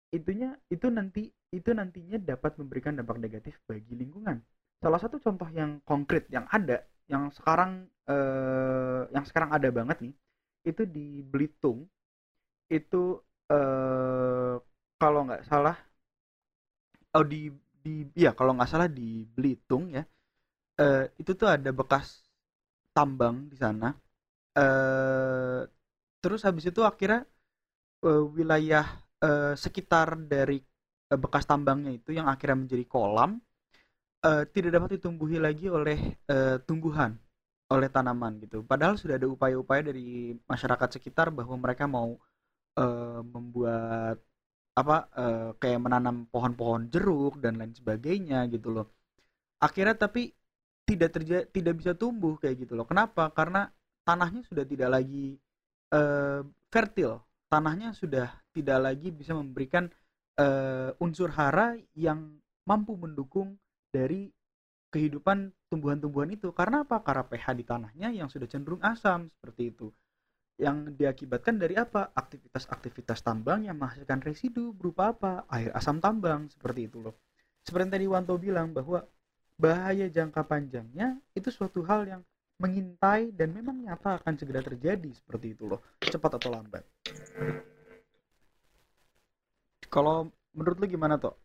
itunya 0.08 0.56
itu 0.72 0.88
nanti 0.88 1.28
itu 1.52 1.70
nantinya 1.76 2.16
dapat 2.20 2.56
memberikan 2.56 2.96
dampak 2.96 3.20
negatif 3.20 3.60
bagi 3.68 3.96
lingkungan. 3.96 4.40
Salah 4.80 5.00
satu 5.00 5.20
contoh 5.20 5.48
yang 5.52 5.84
konkret 5.84 6.32
yang 6.32 6.48
ada 6.48 6.84
yang 7.12 7.28
sekarang 7.32 7.92
eh, 8.10 9.02
yang 9.16 9.26
sekarang 9.30 9.52
ada 9.58 9.70
banget 9.78 9.98
nih 10.06 10.14
itu 10.70 10.82
di 10.96 11.24
Belitung 11.32 11.80
itu 12.74 12.98
eh, 13.54 14.54
kalau 15.02 15.20
nggak 15.28 15.44
salah 15.50 15.76
oh 17.16 17.24
di 17.32 17.38
di 17.84 17.92
ya 18.24 18.30
kalau 18.38 18.52
nggak 18.56 18.70
salah 18.72 18.90
di 18.92 19.24
Belitung 19.36 19.84
ya 19.96 20.04
eh, 20.82 21.00
itu 21.22 21.32
tuh 21.40 21.50
ada 21.56 21.70
bekas 21.80 22.08
tambang 22.96 23.36
di 23.52 23.58
sana 23.64 23.88
eh 24.60 25.62
terus 26.24 26.42
habis 26.48 26.66
itu 26.72 26.82
akhirnya 26.92 27.22
eh, 28.08 28.24
wilayah 28.38 28.86
eh, 29.26 29.54
sekitar 29.64 30.08
dari 30.34 30.58
eh, 31.12 31.20
bekas 31.24 31.46
tambangnya 31.52 31.92
itu 32.00 32.12
yang 32.18 32.28
akhirnya 32.34 32.58
menjadi 32.68 32.86
kolam 32.94 33.32
eh, 34.28 34.44
tidak 34.54 34.72
dapat 34.78 34.90
ditumbuhi 35.00 35.38
lagi 35.46 35.66
oleh 35.72 35.98
eh, 36.32 36.58
tumbuhan 36.68 37.12
oleh 37.74 37.90
tanaman 37.96 38.34
gitu. 38.44 38.64
Padahal 38.72 38.96
sudah 39.02 39.16
ada 39.20 39.28
upaya-upaya 39.28 39.82
dari 39.90 40.36
masyarakat 40.52 40.90
sekitar 40.96 41.28
bahwa 41.38 41.56
mereka 41.60 41.84
mau 41.90 42.16
eh, 42.80 43.20
membuat 43.34 44.18
apa 44.80 44.96
eh, 45.22 45.50
kayak 45.62 45.80
menanam 45.86 46.16
pohon-pohon 46.34 46.82
jeruk 46.94 47.34
dan 47.44 47.54
lain 47.60 47.74
sebagainya 47.80 48.48
gitu 48.54 48.70
loh. 48.76 48.88
Akhirnya 49.66 49.96
tapi 49.98 50.32
tidak 50.88 51.10
terjadi 51.16 51.46
tidak 51.52 51.74
bisa 51.80 51.92
tumbuh 51.98 52.34
kayak 52.42 52.56
gitu 52.68 52.74
loh. 52.78 52.86
Kenapa? 52.88 53.30
Karena 53.36 53.68
tanahnya 54.08 54.42
sudah 54.50 54.66
tidak 54.68 54.90
lagi 54.96 55.36
eh, 55.94 56.42
fertil. 56.72 57.12
Tanahnya 57.52 57.96
sudah 57.96 58.28
tidak 58.56 58.80
lagi 58.86 59.10
bisa 59.12 59.32
memberikan 59.36 59.88
eh, 60.40 60.92
unsur 61.04 61.30
hara 61.36 61.76
yang 61.96 62.20
mampu 62.68 62.94
mendukung 63.00 63.56
dari 63.92 64.30
kehidupan 64.92 65.52
tumbuhan-tumbuhan 65.68 66.32
itu. 66.32 66.52
Karena 66.56 66.84
apa? 66.84 67.04
Karena 67.04 67.24
pH 67.28 67.46
di 67.56 67.64
tanahnya 67.68 68.08
yang 68.12 68.32
sudah 68.32 68.48
cenderung 68.48 68.82
asam 68.84 69.28
seperti 69.28 69.76
itu. 69.76 69.88
Yang 70.58 70.98
diakibatkan 70.98 71.62
dari 71.62 71.78
apa? 71.78 72.10
Aktivitas-aktivitas 72.16 73.22
tambang 73.22 73.68
yang 73.68 73.78
menghasilkan 73.78 74.24
residu 74.26 74.74
berupa 74.74 75.14
apa? 75.14 75.46
Air 75.54 75.70
asam 75.76 76.02
tambang 76.02 76.50
seperti 76.50 76.90
itu 76.90 77.04
loh. 77.04 77.16
Seperti 77.62 77.84
yang 77.84 77.94
tadi 77.94 78.06
Wanto 78.08 78.36
bilang 78.40 78.72
bahwa 78.72 79.06
bahaya 79.60 80.08
jangka 80.08 80.46
panjangnya 80.48 81.18
itu 81.36 81.50
suatu 81.52 81.84
hal 81.86 82.08
yang 82.08 82.22
mengintai 82.58 83.30
dan 83.38 83.54
memang 83.54 83.86
nyata 83.86 84.18
akan 84.18 84.34
segera 84.34 84.66
terjadi 84.66 85.14
seperti 85.14 85.54
itu 85.54 85.70
loh. 85.70 85.84
Cepat 86.02 86.42
atau 86.42 86.50
lambat. 86.50 86.82
Kalau 89.88 90.34
menurut 90.58 90.78
lu 90.82 90.88
gimana 90.90 91.22
toh 91.22 91.38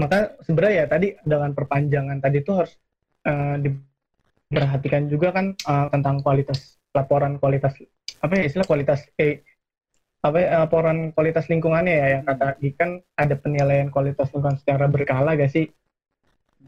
maka 0.00 0.40
sebenarnya 0.48 0.74
ya 0.74 0.86
tadi 0.88 1.08
dengan 1.20 1.52
perpanjangan 1.52 2.18
tadi 2.24 2.40
itu 2.40 2.52
harus 2.56 2.72
uh, 3.28 3.60
diperhatikan 3.60 5.12
juga 5.12 5.36
kan 5.36 5.52
uh, 5.68 5.86
tentang 5.92 6.24
kualitas 6.24 6.80
laporan 6.96 7.36
kualitas 7.36 7.76
apa 8.24 8.32
ya 8.40 8.44
istilah 8.48 8.66
kualitas 8.66 9.04
eh 9.20 9.44
apa 10.20 10.36
ya, 10.36 10.48
laporan 10.64 11.12
kualitas 11.16 11.48
lingkungannya 11.48 11.94
ya 11.96 12.06
yang 12.20 12.24
kata 12.28 12.60
kan 12.76 13.00
ada 13.16 13.34
penilaian 13.40 13.88
kualitas 13.88 14.28
lingkungan 14.32 14.60
secara 14.60 14.84
berkala 14.84 15.32
gak 15.32 15.48
sih? 15.48 15.64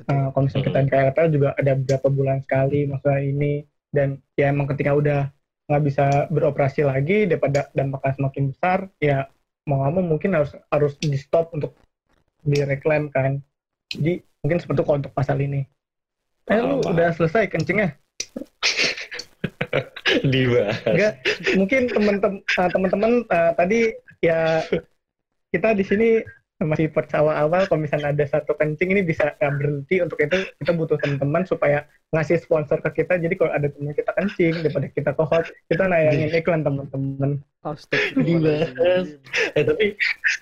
Uh, 0.09 0.33
kalau 0.33 0.49
misalnya 0.49 0.73
kita 0.73 0.81
di 0.81 0.89
KLPL 0.89 1.29
juga 1.29 1.49
ada 1.53 1.73
beberapa 1.77 2.09
bulan 2.09 2.41
sekali 2.41 2.89
masalah 2.89 3.21
ini 3.21 3.61
dan 3.93 4.17
ya 4.41 4.49
emang 4.49 4.65
ketika 4.73 4.97
udah 4.97 5.29
nggak 5.69 5.85
bisa 5.85 6.07
beroperasi 6.33 6.81
lagi 6.89 7.29
daripada 7.29 7.69
dampaknya 7.77 8.13
semakin 8.17 8.45
besar 8.57 8.79
ya 9.05 9.29
mau 9.69 9.85
nggak 9.85 9.93
mau 9.93 10.05
mungkin 10.17 10.31
harus 10.33 10.57
harus 10.73 10.97
di 10.97 11.15
stop 11.21 11.53
untuk 11.53 11.77
direklaim 12.43 13.11
kan. 13.11 13.39
Jadi 13.93 14.23
mungkin 14.43 14.59
seperti 14.59 14.83
itu 14.83 14.87
kalau 14.87 14.99
untuk 14.99 15.15
pasal 15.15 15.39
ini. 15.39 15.63
Eh 16.51 16.59
lu 16.59 16.83
udah 16.83 17.15
selesai 17.15 17.47
kencingnya? 17.51 17.93
Dibahas. 20.33 20.85
Enggak 20.85 21.15
mungkin 21.57 21.89
teman-teman 21.89 22.39
uh, 22.45 22.69
teman-teman 22.69 23.13
uh, 23.33 23.53
tadi 23.57 23.97
ya 24.21 24.61
kita 25.53 25.77
di 25.77 25.85
sini 25.85 26.09
masih 26.65 26.89
percawa 26.91 27.37
awal 27.39 27.67
kalau 27.67 27.83
misalnya 27.83 28.15
ada 28.15 28.25
satu 28.25 28.55
kencing 28.57 28.95
ini 28.95 29.03
bisa 29.03 29.35
uh, 29.39 29.53
berhenti. 29.53 30.01
Untuk 30.01 30.19
itu 30.23 30.49
kita 30.63 30.73
butuh 30.75 30.97
teman-teman 30.99 31.43
supaya 31.45 31.85
ngasih 32.13 32.41
sponsor 32.41 32.79
ke 32.85 33.03
kita. 33.03 33.19
Jadi 33.19 33.35
kalau 33.39 33.53
ada 33.53 33.69
teman 33.69 33.93
kita 33.93 34.13
kencing 34.15 34.55
daripada 34.63 34.87
kita 34.91 35.11
kohot 35.17 35.45
kita 35.71 35.85
nayangin 35.89 36.31
iklan 36.33 36.63
teman-teman. 36.63 37.41
Dibahas 38.19 39.07
eh 39.59 39.63
tapi 39.63 39.95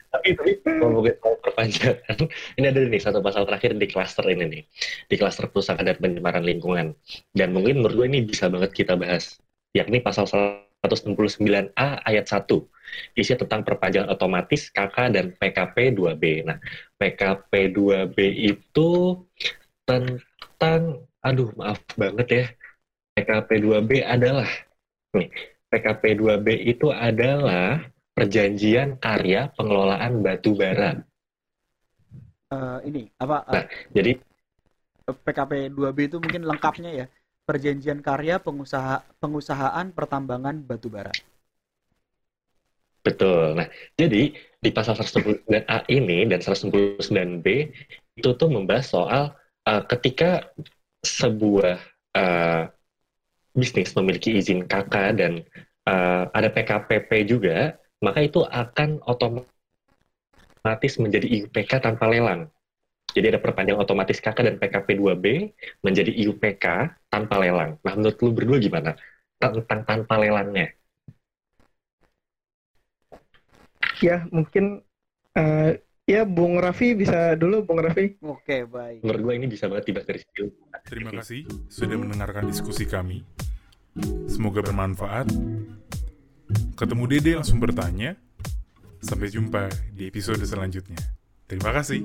tapi 0.09 0.29
tapi 0.41 0.51
ngomongin 0.81 1.13
soal 1.21 1.37
perpanjangan 1.45 2.17
ini 2.57 2.65
ada 2.65 2.81
nih 2.81 3.03
satu 3.05 3.21
pasal 3.21 3.45
terakhir 3.45 3.77
di 3.77 3.87
klaster 3.87 4.25
ini 4.29 4.45
nih. 4.49 4.63
Di 5.07 5.17
klaster 5.21 5.47
perusahaan 5.53 5.85
dan 5.85 6.01
pencemaran 6.01 6.43
lingkungan. 6.43 6.97
Dan 7.37 7.53
mungkin 7.53 7.85
menurut 7.85 7.95
gue 8.01 8.07
ini 8.09 8.25
bisa 8.25 8.49
banget 8.49 8.73
kita 8.73 8.97
bahas. 8.97 9.37
Yakni 9.77 10.03
pasal 10.03 10.27
169A 10.27 12.03
ayat 12.09 12.27
1 12.27 12.49
isi 13.15 13.35
tentang 13.37 13.67
perpanjangan 13.67 14.11
otomatis 14.11 14.71
KK 14.71 14.97
dan 15.15 15.27
PKP 15.37 15.95
2B. 15.95 16.25
Nah, 16.47 16.59
PKP 16.97 17.75
2B 17.75 18.19
itu 18.55 18.91
tentang 19.85 21.05
aduh 21.21 21.51
maaf 21.57 21.81
banget 21.95 22.29
ya. 22.29 22.45
PKP 23.17 23.49
2B 23.61 23.91
adalah 24.07 24.49
nih, 25.13 25.29
PKP 25.69 26.03
2B 26.19 26.47
itu 26.67 26.89
adalah 26.95 27.85
perjanjian 28.15 28.97
karya 28.99 29.51
pengelolaan 29.55 30.23
batu 30.23 30.55
bara. 30.55 30.99
Uh, 32.51 32.83
ini 32.83 33.07
apa? 33.19 33.47
Uh, 33.47 33.55
nah, 33.55 33.65
jadi 33.95 34.13
PKP 35.11 35.75
2B 35.75 35.99
itu 36.11 36.17
mungkin 36.23 36.47
lengkapnya 36.47 36.91
ya 36.95 37.07
perjanjian 37.51 37.99
karya 37.99 38.39
pengusaha 38.39 39.03
pengusahaan 39.19 39.91
pertambangan 39.91 40.63
batu 40.63 40.87
bara. 40.87 41.11
Betul. 43.01 43.57
Nah, 43.57 43.69
jadi 43.97 44.37
di 44.61 44.71
pasal 44.71 44.93
199A 44.93 45.89
ini 45.89 46.29
dan 46.29 46.41
199B 46.45 47.47
itu 48.21 48.31
tuh 48.37 48.49
membahas 48.53 48.93
soal 48.93 49.33
uh, 49.65 49.83
ketika 49.89 50.53
sebuah 51.01 51.81
uh, 52.13 52.69
bisnis 53.57 53.97
memiliki 53.97 54.37
izin 54.37 54.69
KK 54.69 55.17
dan 55.17 55.33
uh, 55.89 56.29
ada 56.37 56.53
PKPP 56.53 57.25
juga, 57.25 57.81
maka 58.05 58.21
itu 58.21 58.45
akan 58.45 59.01
otomatis 59.09 59.49
menjadi 61.01 61.25
IUPK 61.25 61.81
tanpa 61.81 62.05
lelang. 62.05 62.53
Jadi 63.11 63.27
ada 63.35 63.41
perpanjangan 63.43 63.83
otomatis 63.83 64.23
KK 64.23 64.39
dan 64.45 64.57
PKP 64.61 65.01
2B 65.01 65.51
menjadi 65.83 66.13
IUPK 66.15 66.67
tanpa 67.11 67.43
lelang. 67.43 67.81
Nah, 67.83 67.93
menurut 67.97 68.17
lu 68.23 68.31
berdua 68.31 68.61
gimana 68.63 68.95
tentang 69.41 69.83
tanpa 69.89 70.15
lelangnya? 70.21 70.71
Ya, 74.01 74.25
mungkin 74.33 74.81
uh, 75.37 75.71
ya 76.09 76.27
Bung 76.27 76.59
Raffi 76.59 76.97
bisa 76.97 77.37
dulu 77.39 77.63
Bung 77.63 77.79
Raffi. 77.79 78.17
Oke, 78.25 78.67
baik. 78.67 79.05
Menurut 79.07 79.21
gue 79.31 79.35
ini 79.37 79.47
bisa 79.47 79.71
banget 79.71 79.93
dibahas 79.93 80.07
dari 80.09 80.21
situ. 80.25 80.45
Terima 80.89 81.11
kasih 81.15 81.47
sudah 81.71 81.97
mendengarkan 82.01 82.49
diskusi 82.49 82.89
kami. 82.89 83.23
Semoga 84.27 84.65
bermanfaat. 84.65 85.31
Ketemu 86.75 87.05
Dede 87.07 87.33
langsung 87.39 87.61
bertanya. 87.61 88.17
Sampai 89.01 89.33
jumpa 89.33 89.73
di 89.97 90.13
episode 90.13 90.45
selanjutnya. 90.45 91.01
Terima 91.49 91.73
kasih. 91.73 92.05